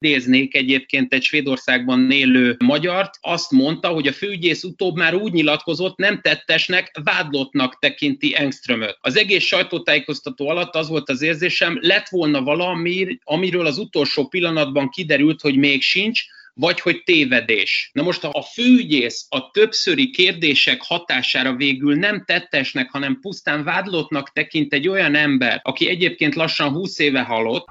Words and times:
idéznék 0.00 0.54
egyébként 0.54 1.12
egy 1.12 1.22
Svédországban 1.22 2.10
élő 2.10 2.56
magyart, 2.58 3.14
azt 3.20 3.50
mondta, 3.50 3.88
hogy 3.88 4.06
a 4.06 4.12
főügyész 4.12 4.64
utóbb 4.64 4.96
már 4.96 5.14
úgy 5.14 5.32
nyilatkozott, 5.32 5.96
nem 5.96 6.20
tettesnek, 6.20 6.98
vádlottnak 7.04 7.78
tekinti 7.78 8.36
Engströmöt. 8.36 8.98
Az 9.00 9.16
egész 9.16 9.44
sajtótájékoztató 9.44 10.48
alatt 10.48 10.74
az 10.74 10.88
volt 10.88 11.08
az 11.08 11.22
érzésem, 11.22 11.78
lett 11.80 12.08
volna 12.08 12.42
valami, 12.42 13.18
amiről 13.24 13.66
az 13.66 13.78
utolsó 13.78 14.28
pillanatban 14.28 14.88
kiderült, 14.88 15.40
hogy 15.40 15.56
még 15.56 15.82
sincs, 15.82 16.22
vagy 16.54 16.80
hogy 16.80 17.02
tévedés. 17.02 17.90
Na 17.92 18.02
most 18.02 18.24
a 18.24 18.42
főügyész 18.42 19.26
a 19.28 19.50
többszöri 19.50 20.10
kérdések 20.10 20.82
hatására 20.82 21.54
végül 21.54 21.94
nem 21.94 22.24
tettesnek, 22.24 22.90
hanem 22.90 23.18
pusztán 23.20 23.64
vádlottnak 23.64 24.32
tekint 24.32 24.72
egy 24.72 24.88
olyan 24.88 25.14
ember, 25.14 25.60
aki 25.62 25.88
egyébként 25.88 26.34
lassan 26.34 26.72
20 26.72 26.98
éve 26.98 27.20
halott, 27.20 27.66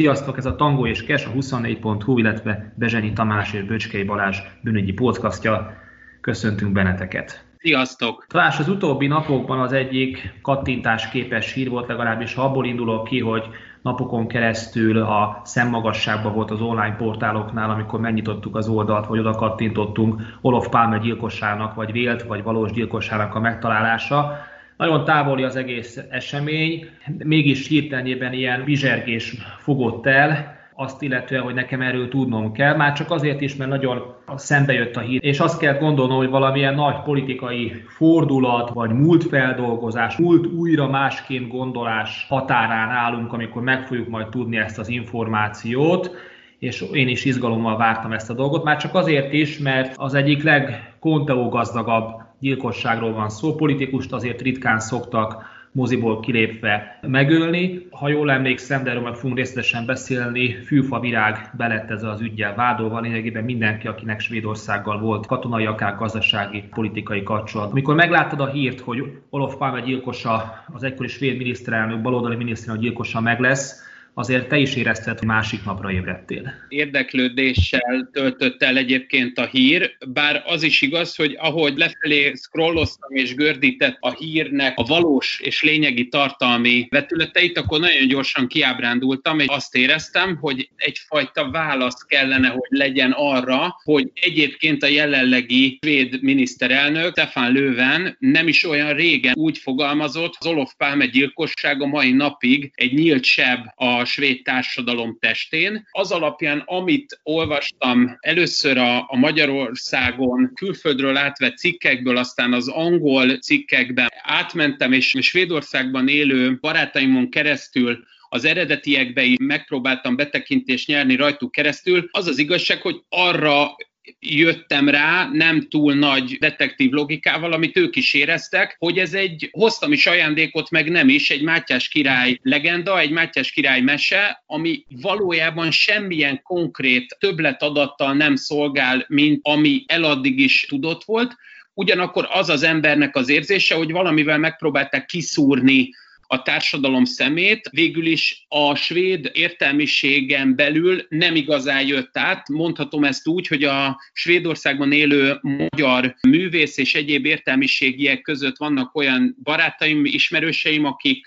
Sziasztok, 0.00 0.36
ez 0.36 0.46
a 0.46 0.56
Tango 0.56 0.86
és 0.86 1.04
Kes, 1.04 1.26
a 1.26 1.30
24.hu, 1.30 2.18
illetve 2.18 2.72
Bezsenyi 2.74 3.12
Tamás 3.12 3.52
és 3.52 3.62
Böcskei 3.62 4.04
Balázs 4.04 4.38
bűnügyi 4.62 4.92
podcastja. 4.92 5.76
Köszöntünk 6.20 6.72
benneteket! 6.72 7.44
Sziasztok! 7.58 8.24
Talán 8.28 8.52
az 8.58 8.68
utóbbi 8.68 9.06
napokban 9.06 9.60
az 9.60 9.72
egyik 9.72 10.38
kattintás 10.42 11.08
képes 11.08 11.52
hír 11.52 11.70
volt, 11.70 11.88
legalábbis 11.88 12.34
ha 12.34 12.42
abból 12.42 12.66
indulok 12.66 13.04
ki, 13.04 13.20
hogy 13.20 13.44
napokon 13.82 14.28
keresztül 14.28 14.98
a 14.98 15.40
szemmagasságban 15.44 16.34
volt 16.34 16.50
az 16.50 16.60
online 16.60 16.96
portáloknál, 16.96 17.70
amikor 17.70 18.00
megnyitottuk 18.00 18.56
az 18.56 18.68
oldalt, 18.68 19.06
vagy 19.06 19.18
oda 19.18 19.30
kattintottunk 19.30 20.20
Olof 20.40 20.68
Palme 20.68 20.98
gyilkossának, 20.98 21.74
vagy 21.74 21.92
vélt, 21.92 22.22
vagy 22.22 22.42
valós 22.42 22.72
gyilkossának 22.72 23.34
a 23.34 23.40
megtalálása. 23.40 24.36
Nagyon 24.80 25.04
távoli 25.04 25.42
az 25.42 25.56
egész 25.56 26.00
esemény, 26.10 26.88
mégis 27.24 27.68
hirtelenében 27.68 28.32
ilyen 28.32 28.64
bizsergés 28.64 29.36
fogott 29.58 30.06
el, 30.06 30.58
azt 30.74 31.02
illetően, 31.02 31.42
hogy 31.42 31.54
nekem 31.54 31.80
erről 31.80 32.08
tudnom 32.08 32.52
kell, 32.52 32.76
már 32.76 32.92
csak 32.92 33.10
azért 33.10 33.40
is, 33.40 33.56
mert 33.56 33.70
nagyon 33.70 34.14
szembe 34.36 34.72
jött 34.72 34.96
a 34.96 35.00
hír, 35.00 35.24
és 35.24 35.40
azt 35.40 35.58
kell 35.58 35.78
gondolnom, 35.78 36.16
hogy 36.16 36.28
valamilyen 36.28 36.74
nagy 36.74 37.02
politikai 37.02 37.72
fordulat, 37.88 38.70
vagy 38.70 38.90
múltfeldolgozás, 38.90 40.16
múlt 40.16 40.46
újra 40.46 40.88
másként 40.88 41.48
gondolás 41.48 42.26
határán 42.28 42.88
állunk, 42.90 43.32
amikor 43.32 43.62
meg 43.62 43.86
fogjuk 43.86 44.08
majd 44.08 44.28
tudni 44.28 44.56
ezt 44.56 44.78
az 44.78 44.88
információt, 44.88 46.10
és 46.58 46.84
én 46.92 47.08
is 47.08 47.24
izgalommal 47.24 47.76
vártam 47.76 48.12
ezt 48.12 48.30
a 48.30 48.34
dolgot, 48.34 48.64
már 48.64 48.76
csak 48.76 48.94
azért 48.94 49.32
is, 49.32 49.58
mert 49.58 49.94
az 49.96 50.14
egyik 50.14 50.42
legkonteó 50.42 51.48
gazdagabb 51.48 52.28
gyilkosságról 52.40 53.12
van 53.12 53.28
szó, 53.28 53.54
politikust 53.54 54.12
azért 54.12 54.40
ritkán 54.40 54.80
szoktak 54.80 55.58
moziból 55.72 56.20
kilépve 56.20 56.98
megölni. 57.00 57.86
Ha 57.90 58.08
jól 58.08 58.30
emlékszem, 58.30 58.82
de 58.84 58.90
erről 58.90 59.02
meg 59.02 59.14
fogunk 59.14 59.36
részletesen 59.36 59.86
beszélni, 59.86 60.52
Fűfa 60.52 61.00
Virág 61.00 61.50
belett 61.56 61.90
ez 61.90 62.02
az 62.02 62.20
ügyel 62.20 62.54
vádolva, 62.54 63.00
lényegében 63.00 63.44
mindenki, 63.44 63.86
akinek 63.86 64.20
Svédországgal 64.20 64.98
volt 64.98 65.26
katonai, 65.26 65.66
akár 65.66 65.96
gazdasági, 65.96 66.62
politikai 66.70 67.22
kapcsolat. 67.22 67.70
Amikor 67.70 67.94
megláttad 67.94 68.40
a 68.40 68.50
hírt, 68.50 68.80
hogy 68.80 69.02
Olof 69.30 69.56
Palme 69.56 69.80
gyilkosa, 69.80 70.64
az 70.72 70.82
egykori 70.82 71.08
svéd 71.08 71.36
miniszterelnök, 71.36 72.02
baloldali 72.02 72.36
miniszterelnök 72.36 72.84
gyilkosa 72.84 73.20
meg 73.20 73.40
lesz, 73.40 73.88
azért 74.14 74.48
te 74.48 74.58
is 74.58 74.76
érezted, 74.76 75.18
hogy 75.18 75.28
másik 75.28 75.64
napra 75.64 75.92
ébredtél. 75.92 76.52
Érdeklődéssel 76.68 78.08
töltött 78.12 78.62
el 78.62 78.76
egyébként 78.76 79.38
a 79.38 79.46
hír, 79.46 79.96
bár 80.08 80.42
az 80.46 80.62
is 80.62 80.82
igaz, 80.82 81.16
hogy 81.16 81.36
ahogy 81.40 81.76
lefelé 81.76 82.32
scrolloztam 82.34 83.14
és 83.14 83.34
gördített 83.34 83.96
a 84.00 84.10
hírnek 84.10 84.78
a 84.78 84.82
valós 84.82 85.40
és 85.40 85.62
lényegi 85.62 86.08
tartalmi 86.08 86.86
vetületeit, 86.90 87.58
akkor 87.58 87.80
nagyon 87.80 88.08
gyorsan 88.08 88.46
kiábrándultam, 88.46 89.38
és 89.38 89.46
azt 89.46 89.76
éreztem, 89.76 90.36
hogy 90.36 90.70
egyfajta 90.76 91.50
válasz 91.50 92.02
kellene, 92.02 92.48
hogy 92.48 92.68
legyen 92.68 93.12
arra, 93.16 93.76
hogy 93.84 94.10
egyébként 94.14 94.82
a 94.82 94.86
jelenlegi 94.86 95.78
svéd 95.82 96.22
miniszterelnök 96.22 97.10
Stefan 97.10 97.52
Löwen 97.52 98.16
nem 98.18 98.48
is 98.48 98.64
olyan 98.64 98.94
régen 98.94 99.34
úgy 99.36 99.58
fogalmazott, 99.58 100.36
az 100.38 100.46
Olof 100.46 100.74
Palme 100.76 101.06
gyilkossága 101.06 101.86
mai 101.86 102.12
napig 102.12 102.70
egy 102.74 102.92
nyílt 102.92 103.24
seb 103.24 103.60
a 103.74 103.99
svéd 104.04 104.42
társadalom 104.42 105.16
testén. 105.20 105.88
Az 105.90 106.12
alapján, 106.12 106.62
amit 106.66 107.20
olvastam 107.22 108.16
először 108.20 108.78
a, 108.78 108.98
a 108.98 109.16
Magyarországon 109.16 110.50
külföldről 110.54 111.16
átvett 111.16 111.56
cikkekből, 111.56 112.16
aztán 112.16 112.52
az 112.52 112.68
angol 112.68 113.38
cikkekben 113.38 114.08
átmentem, 114.22 114.92
és 114.92 115.16
Svédországban 115.20 116.08
élő 116.08 116.58
barátaimon 116.60 117.30
keresztül 117.30 118.04
az 118.32 118.44
eredetiekbe 118.44 119.22
is 119.22 119.36
megpróbáltam 119.40 120.16
betekintést 120.16 120.86
nyerni 120.86 121.16
rajtuk 121.16 121.52
keresztül. 121.52 122.08
Az 122.10 122.26
az 122.26 122.38
igazság, 122.38 122.80
hogy 122.80 123.02
arra 123.08 123.76
jöttem 124.18 124.88
rá 124.88 125.28
nem 125.32 125.68
túl 125.68 125.94
nagy 125.94 126.36
detektív 126.38 126.90
logikával, 126.90 127.52
amit 127.52 127.76
ők 127.76 127.96
is 127.96 128.14
éreztek, 128.14 128.76
hogy 128.78 128.98
ez 128.98 129.14
egy, 129.14 129.48
hoztam 129.52 129.92
is 129.92 130.06
ajándékot, 130.06 130.70
meg 130.70 130.90
nem 130.90 131.08
is, 131.08 131.30
egy 131.30 131.42
Mátyás 131.42 131.88
király 131.88 132.38
legenda, 132.42 132.98
egy 132.98 133.10
Mátyás 133.10 133.50
király 133.50 133.80
mese, 133.80 134.42
ami 134.46 134.84
valójában 135.00 135.70
semmilyen 135.70 136.42
konkrét 136.42 137.16
többletadattal 137.18 138.12
nem 138.12 138.36
szolgál, 138.36 139.04
mint 139.08 139.40
ami 139.42 139.84
eladdig 139.86 140.38
is 140.38 140.66
tudott 140.68 141.04
volt, 141.04 141.36
ugyanakkor 141.74 142.28
az 142.30 142.48
az 142.48 142.62
embernek 142.62 143.16
az 143.16 143.28
érzése, 143.28 143.74
hogy 143.74 143.90
valamivel 143.90 144.38
megpróbálták 144.38 145.06
kiszúrni 145.06 145.90
a 146.32 146.42
társadalom 146.42 147.04
szemét, 147.04 147.68
végül 147.70 148.06
is 148.06 148.44
a 148.48 148.74
svéd 148.74 149.30
értelmiségen 149.32 150.56
belül 150.56 151.06
nem 151.08 151.34
igazán 151.34 151.86
jött 151.86 152.18
át. 152.18 152.48
Mondhatom 152.48 153.04
ezt 153.04 153.26
úgy, 153.26 153.46
hogy 153.46 153.64
a 153.64 154.00
Svédországban 154.12 154.92
élő 154.92 155.38
magyar 155.40 156.14
művész 156.28 156.78
és 156.78 156.94
egyéb 156.94 157.24
értelmiségiek 157.26 158.20
között 158.20 158.56
vannak 158.56 158.94
olyan 158.94 159.36
barátaim, 159.42 160.04
ismerőseim, 160.04 160.84
akik 160.84 161.26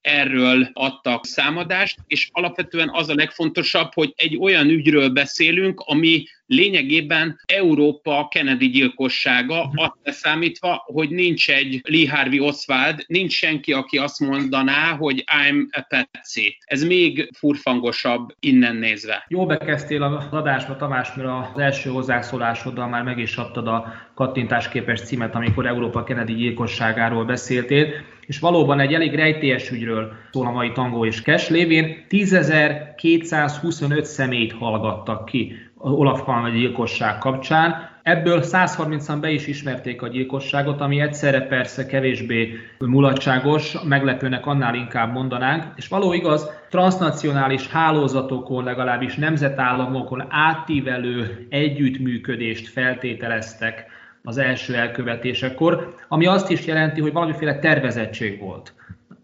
erről 0.00 0.70
adtak 0.72 1.26
számadást, 1.26 1.98
és 2.06 2.28
alapvetően 2.32 2.90
az 2.92 3.08
a 3.08 3.14
legfontosabb, 3.14 3.92
hogy 3.94 4.12
egy 4.16 4.36
olyan 4.36 4.68
ügyről 4.68 5.08
beszélünk, 5.08 5.80
ami 5.80 6.24
lényegében 6.54 7.40
Európa 7.46 8.28
Kennedy 8.30 8.66
gyilkossága, 8.68 9.64
mhm. 9.66 9.78
azt 9.78 9.96
leszámítva, 10.02 10.82
hogy 10.86 11.10
nincs 11.10 11.50
egy 11.50 11.80
Lee 11.84 12.10
Harvey 12.10 12.40
Oswald, 12.40 13.04
nincs 13.06 13.32
senki, 13.32 13.72
aki 13.72 13.98
azt 13.98 14.20
mondaná, 14.20 14.96
hogy 14.96 15.24
I'm 15.46 15.66
a 15.70 15.86
Patsy. 15.88 16.56
Ez 16.64 16.84
még 16.84 17.30
furfangosabb 17.36 18.34
innen 18.40 18.76
nézve. 18.76 19.24
Jó 19.28 19.46
bekezdtél 19.46 20.02
az 20.02 20.24
adásba, 20.30 20.76
Tamás, 20.76 21.14
mert 21.14 21.28
az 21.28 21.58
első 21.60 21.90
hozzászólásoddal 21.90 22.88
már 22.88 23.02
meg 23.02 23.18
is 23.18 23.36
adtad 23.36 23.68
a 23.68 23.92
kattintásképes 24.14 25.00
címet, 25.00 25.34
amikor 25.34 25.66
Európa 25.66 26.04
Kennedy 26.04 26.34
gyilkosságáról 26.34 27.24
beszéltél, 27.24 27.92
és 28.26 28.38
valóban 28.38 28.80
egy 28.80 28.92
elég 28.92 29.14
rejtélyes 29.14 29.70
ügyről 29.70 30.12
szól 30.32 30.46
a 30.46 30.50
mai 30.50 30.72
tangó 30.72 31.06
és 31.06 31.22
kes 31.22 31.48
lévén 31.48 32.04
10.225 32.08 34.02
személyt 34.02 34.52
hallgattak 34.52 35.24
ki 35.24 35.56
Olaf 35.92 36.22
Palme 36.22 36.50
gyilkosság 36.50 37.18
kapcsán. 37.18 37.92
Ebből 38.02 38.40
130-an 38.42 39.16
be 39.20 39.30
is 39.30 39.46
ismerték 39.46 40.02
a 40.02 40.08
gyilkosságot, 40.08 40.80
ami 40.80 41.00
egyszerre 41.00 41.40
persze 41.40 41.86
kevésbé 41.86 42.54
mulatságos, 42.78 43.76
meglepőnek 43.82 44.46
annál 44.46 44.74
inkább 44.74 45.12
mondanánk, 45.12 45.64
és 45.76 45.88
való 45.88 46.12
igaz, 46.12 46.50
transnacionális 46.70 47.68
hálózatokon, 47.68 48.64
legalábbis 48.64 49.14
nemzetállamokon 49.14 50.26
átívelő 50.28 51.46
együttműködést 51.50 52.68
feltételeztek 52.68 53.86
az 54.22 54.38
első 54.38 54.74
elkövetésekor, 54.74 55.94
ami 56.08 56.26
azt 56.26 56.50
is 56.50 56.66
jelenti, 56.66 57.00
hogy 57.00 57.12
valamiféle 57.12 57.58
tervezettség 57.58 58.40
volt. 58.40 58.74